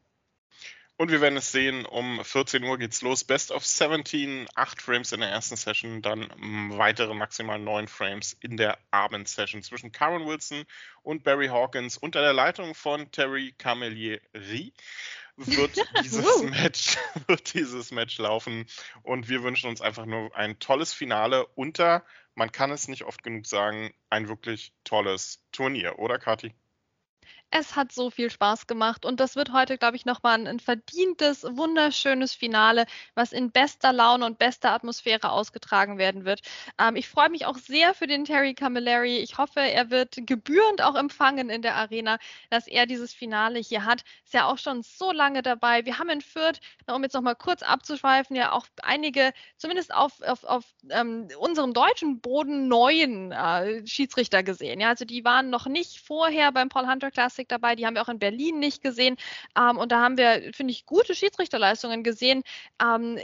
Und 1.01 1.11
wir 1.11 1.23
werden 1.23 1.39
es 1.39 1.51
sehen, 1.51 1.87
um 1.87 2.23
14 2.23 2.63
Uhr 2.63 2.77
geht's 2.77 3.01
los. 3.01 3.25
Best 3.25 3.53
of 3.53 3.65
17, 3.65 4.47
8 4.55 4.83
Frames 4.83 5.13
in 5.13 5.21
der 5.21 5.31
ersten 5.31 5.57
Session, 5.57 6.03
dann 6.03 6.31
weitere 6.77 7.15
maximal 7.15 7.59
9 7.59 7.89
Frames 7.89 8.37
in 8.39 8.59
der 8.59 8.77
Abendsession 8.91 9.63
zwischen 9.63 9.93
Karen 9.93 10.27
Wilson 10.27 10.67
und 11.03 11.25
Barry 11.25 11.47
Hawkins 11.47 11.97
unter 11.97 12.21
der 12.21 12.35
Leitung 12.35 12.75
von 12.75 13.11
Terry 13.13 13.55
Camilleri 13.57 14.75
wird 15.37 15.79
dieses 16.05 16.43
Match 16.43 16.99
wird 17.29 17.55
dieses 17.55 17.93
Match 17.93 18.19
laufen 18.19 18.67
und 19.03 19.31
wir 19.31 19.43
wünschen 19.43 19.71
uns 19.71 19.81
einfach 19.81 20.05
nur 20.05 20.37
ein 20.37 20.59
tolles 20.59 20.93
Finale 20.93 21.47
unter, 21.55 22.05
man 22.35 22.53
kann 22.53 22.71
es 22.73 22.89
nicht 22.89 23.05
oft 23.05 23.23
genug 23.23 23.47
sagen, 23.47 23.95
ein 24.11 24.29
wirklich 24.29 24.75
tolles 24.85 25.43
Turnier, 25.51 25.99
oder 25.99 26.19
Kati? 26.19 26.53
Es 27.53 27.75
hat 27.75 27.91
so 27.91 28.11
viel 28.11 28.31
Spaß 28.31 28.69
gemacht 28.69 29.05
und 29.05 29.19
das 29.19 29.35
wird 29.35 29.53
heute, 29.53 29.77
glaube 29.77 29.97
ich, 29.97 30.05
nochmal 30.05 30.39
ein, 30.39 30.47
ein 30.47 30.61
verdientes, 30.61 31.43
wunderschönes 31.43 32.33
Finale, 32.33 32.87
was 33.17 33.33
in 33.33 33.51
bester 33.51 33.93
Laune 33.93 34.25
und 34.25 34.39
bester 34.39 34.71
Atmosphäre 34.71 35.33
ausgetragen 35.33 35.99
werden 35.99 36.25
wird. 36.25 36.43
Ähm, 36.79 36.95
ich 36.95 37.09
freue 37.09 37.29
mich 37.29 37.47
auch 37.47 37.59
sehr 37.59 37.93
für 37.93 38.07
den 38.07 38.25
Terry 38.25 38.55
Camilleri. 38.55 39.19
Ich 39.19 39.37
hoffe, 39.37 39.59
er 39.59 39.91
wird 39.91 40.17
gebührend 40.29 40.81
auch 40.81 40.95
empfangen 40.95 41.51
in 41.51 41.61
der 41.61 41.75
Arena, 41.75 42.19
dass 42.51 42.69
er 42.69 42.87
dieses 42.87 43.13
Finale 43.13 43.59
hier 43.59 43.85
hat. 43.85 44.05
Ist 44.25 44.35
ja 44.35 44.47
auch 44.47 44.59
schon 44.59 44.85
so 44.85 45.11
lange 45.11 45.43
dabei. 45.43 45.85
Wir 45.85 45.99
haben 45.99 46.11
in 46.11 46.21
Fürth, 46.21 46.61
um 46.87 47.03
jetzt 47.03 47.15
nochmal 47.15 47.35
kurz 47.35 47.65
abzuschweifen, 47.65 48.37
ja 48.37 48.53
auch 48.53 48.67
einige, 48.83 49.33
zumindest 49.57 49.93
auf, 49.93 50.23
auf, 50.23 50.45
auf 50.45 50.65
ähm, 50.91 51.27
unserem 51.37 51.75
deutschen 51.75 52.21
Boden, 52.21 52.69
neuen 52.69 53.33
äh, 53.33 53.85
Schiedsrichter 53.89 54.45
gesehen. 54.45 54.79
Ja, 54.79 54.91
also 54.91 55.05
die 55.05 55.25
waren 55.25 55.51
noch 55.51 55.67
nicht 55.67 55.99
vorher 55.99 56.53
beim 56.53 56.69
Paul 56.69 56.87
Hunter 56.87 57.11
Classic 57.11 57.40
Classic 57.41 57.49
dabei. 57.49 57.77
Die 57.77 57.87
haben 57.87 57.95
wir 57.95 58.03
auch 58.03 58.09
in 58.09 58.19
Berlin 58.19 58.59
nicht 58.59 58.83
gesehen. 58.83 59.17
Ähm, 59.57 59.79
und 59.79 59.93
da 59.93 60.01
haben 60.01 60.17
wir, 60.19 60.53
finde 60.55 60.73
ich, 60.73 60.87
gute 60.87 61.15
Schiedsrichterleistungen 61.15 62.03
gesehen. 62.03 62.43
Ähm, 62.81 63.19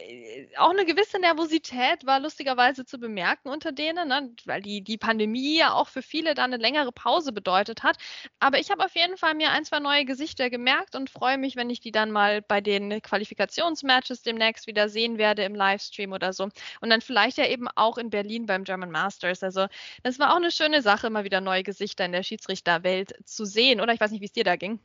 auch 0.58 0.70
eine 0.70 0.84
gewisse 0.84 1.18
Nervosität 1.18 2.06
war 2.06 2.20
lustigerweise 2.20 2.84
zu 2.84 2.98
bemerken 2.98 3.48
unter 3.48 3.72
denen, 3.72 4.08
ne? 4.08 4.30
weil 4.44 4.62
die, 4.62 4.82
die 4.82 4.98
Pandemie 4.98 5.58
ja 5.58 5.72
auch 5.72 5.88
für 5.88 6.02
viele 6.02 6.34
dann 6.34 6.52
eine 6.52 6.62
längere 6.62 6.92
Pause 6.92 7.32
bedeutet 7.32 7.82
hat. 7.82 7.96
Aber 8.40 8.58
ich 8.58 8.70
habe 8.70 8.84
auf 8.84 8.94
jeden 8.94 9.16
Fall 9.16 9.34
mir 9.34 9.50
ein, 9.50 9.64
zwei 9.64 9.80
neue 9.80 10.04
Gesichter 10.04 10.50
gemerkt 10.50 10.94
und 10.94 11.10
freue 11.10 11.38
mich, 11.38 11.56
wenn 11.56 11.70
ich 11.70 11.80
die 11.80 11.92
dann 11.92 12.10
mal 12.10 12.42
bei 12.42 12.60
den 12.60 13.02
Qualifikationsmatches 13.02 14.22
demnächst 14.22 14.66
wieder 14.66 14.88
sehen 14.88 15.18
werde 15.18 15.44
im 15.44 15.54
Livestream 15.54 16.12
oder 16.12 16.32
so. 16.32 16.44
Und 16.80 16.90
dann 16.90 17.00
vielleicht 17.00 17.38
ja 17.38 17.46
eben 17.46 17.68
auch 17.74 17.98
in 17.98 18.10
Berlin 18.10 18.46
beim 18.46 18.64
German 18.64 18.90
Masters. 18.90 19.42
Also 19.42 19.66
das 20.02 20.18
war 20.18 20.32
auch 20.32 20.36
eine 20.36 20.50
schöne 20.50 20.82
Sache, 20.82 21.10
mal 21.10 21.24
wieder 21.24 21.40
neue 21.40 21.62
Gesichter 21.62 22.04
in 22.04 22.12
der 22.12 22.22
Schiedsrichterwelt 22.22 23.14
zu 23.26 23.44
sehen. 23.44 23.80
Oder 23.80 23.92
ich 23.92 24.00
weiß 24.00 24.05
nicht, 24.10 24.20
wie 24.20 24.26
es 24.26 24.32
dir 24.32 24.44
da 24.44 24.56
ging. 24.56 24.80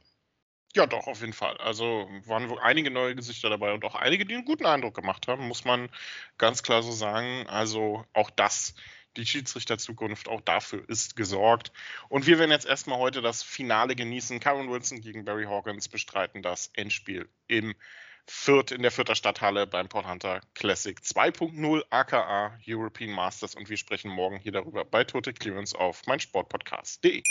Ja, 0.74 0.86
doch, 0.86 1.08
auf 1.08 1.20
jeden 1.20 1.34
Fall. 1.34 1.58
Also 1.58 2.10
waren 2.26 2.58
einige 2.60 2.92
neue 2.92 3.14
Gesichter 3.16 3.50
dabei 3.50 3.74
und 3.74 3.84
auch 3.84 3.96
einige, 3.96 4.26
die 4.26 4.36
einen 4.36 4.46
guten 4.46 4.66
Eindruck 4.66 4.96
gemacht 4.96 5.28
haben, 5.28 5.48
muss 5.48 5.66
man 5.66 5.90
ganz 6.38 6.64
klar 6.64 6.82
so 6.82 6.92
sagen. 6.92 7.46
Also 7.48 8.06
auch 8.14 8.30
das, 8.30 8.74
die 9.18 9.26
Schiedsrichterzukunft, 9.26 10.30
auch 10.30 10.40
dafür 10.40 10.88
ist 10.88 11.18
gesorgt. 11.18 11.74
Und 12.08 12.26
wir 12.26 12.40
werden 12.40 12.52
jetzt 12.52 12.66
erstmal 12.66 13.00
heute 13.00 13.22
das 13.22 13.44
Finale 13.44 13.96
genießen. 13.96 14.40
Karen 14.40 14.70
Wilson 14.70 15.02
gegen 15.02 15.26
Barry 15.26 15.44
Hawkins 15.44 15.90
bestreiten 15.90 16.42
das 16.42 16.72
Endspiel 16.74 17.28
im 17.48 17.76
Fürth 18.28 18.72
in 18.72 18.82
der 18.82 18.92
Fürther 18.92 19.16
Stadthalle 19.16 19.68
beim 19.68 19.90
Port 19.90 20.08
Hunter 20.08 20.42
Classic 20.56 20.98
2.0 20.98 21.84
aka 21.90 22.58
European 22.68 23.12
Masters 23.12 23.56
und 23.56 23.70
wir 23.70 23.78
sprechen 23.78 24.12
morgen 24.12 24.38
hier 24.38 24.52
darüber 24.52 24.86
bei 24.86 25.04
Total 25.04 25.34
Clearance 25.34 25.78
auf 25.78 26.02
meinsportpodcast.de. 26.08 27.24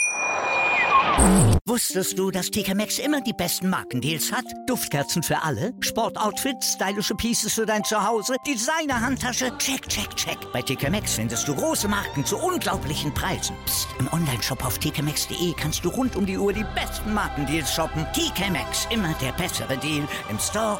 Wusstest 1.66 2.18
du, 2.18 2.30
dass 2.30 2.50
TK 2.50 2.74
Maxx 2.74 2.98
immer 2.98 3.20
die 3.20 3.32
besten 3.32 3.68
Markendeals 3.68 4.32
hat? 4.32 4.44
Duftkerzen 4.66 5.22
für 5.22 5.42
alle, 5.42 5.72
Sportoutfits, 5.80 6.74
stylische 6.74 7.14
Pieces 7.14 7.54
für 7.54 7.66
dein 7.66 7.84
Zuhause, 7.84 8.36
Designer-Handtasche, 8.46 9.56
check, 9.58 9.88
check, 9.88 10.14
check. 10.16 10.38
Bei 10.52 10.62
TK 10.62 10.90
Maxx 10.90 11.14
findest 11.14 11.46
du 11.46 11.54
große 11.54 11.88
Marken 11.88 12.24
zu 12.24 12.38
unglaublichen 12.38 13.12
Preisen. 13.14 13.56
Psst. 13.66 13.88
im 13.98 14.12
Onlineshop 14.12 14.64
auf 14.64 14.78
tkmaxx.de 14.78 15.54
kannst 15.56 15.84
du 15.84 15.90
rund 15.90 16.16
um 16.16 16.26
die 16.26 16.38
Uhr 16.38 16.52
die 16.52 16.66
besten 16.74 17.14
Markendeals 17.14 17.72
shoppen. 17.72 18.06
TK 18.12 18.50
Maxx, 18.50 18.88
immer 18.90 19.14
der 19.20 19.32
bessere 19.32 19.76
Deal 19.78 20.08
im 20.28 20.38
Store 20.38 20.79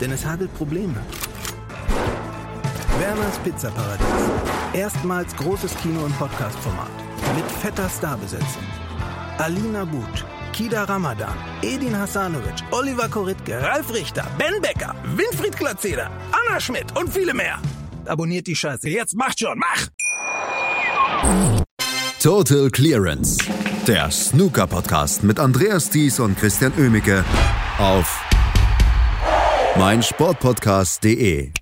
Denn 0.00 0.12
es 0.12 0.24
hagelt 0.24 0.52
Probleme. 0.54 1.00
Werners 2.98 3.38
Pizzaparadies. 3.44 4.06
Erstmals 4.72 5.34
großes 5.36 5.74
Kino- 5.82 6.04
und 6.04 6.16
Podcast-Format. 6.18 6.90
Mit 7.36 7.44
fetter 7.60 7.88
Starbesetzung. 7.88 8.64
Alina 9.38 9.84
But, 9.84 10.24
Kida 10.52 10.84
Ramadan, 10.84 11.34
Edin 11.62 11.96
Hasanovic, 11.96 12.62
Oliver 12.70 13.08
Koritke, 13.08 13.62
Ralf 13.62 13.92
Richter, 13.92 14.26
Ben 14.38 14.60
Becker, 14.60 14.94
Winfried 15.16 15.56
Glatzeder, 15.56 16.10
Anna 16.30 16.60
Schmidt 16.60 16.96
und 16.98 17.12
viele 17.12 17.32
mehr. 17.32 17.58
Abonniert 18.06 18.46
die 18.46 18.56
Scheiße. 18.56 18.88
Jetzt 18.88 19.16
macht 19.16 19.40
schon, 19.40 19.58
mach! 19.58 19.88
Total 22.22 22.70
Clearance. 22.70 23.38
Der 23.86 24.10
Snooker-Podcast 24.10 25.24
mit 25.24 25.38
Andreas 25.38 25.88
Thies 25.88 26.20
und 26.20 26.38
Christian 26.38 26.72
Ömicke 26.76 27.24
auf 27.78 28.29
meinsportpodcast.de. 29.76 31.59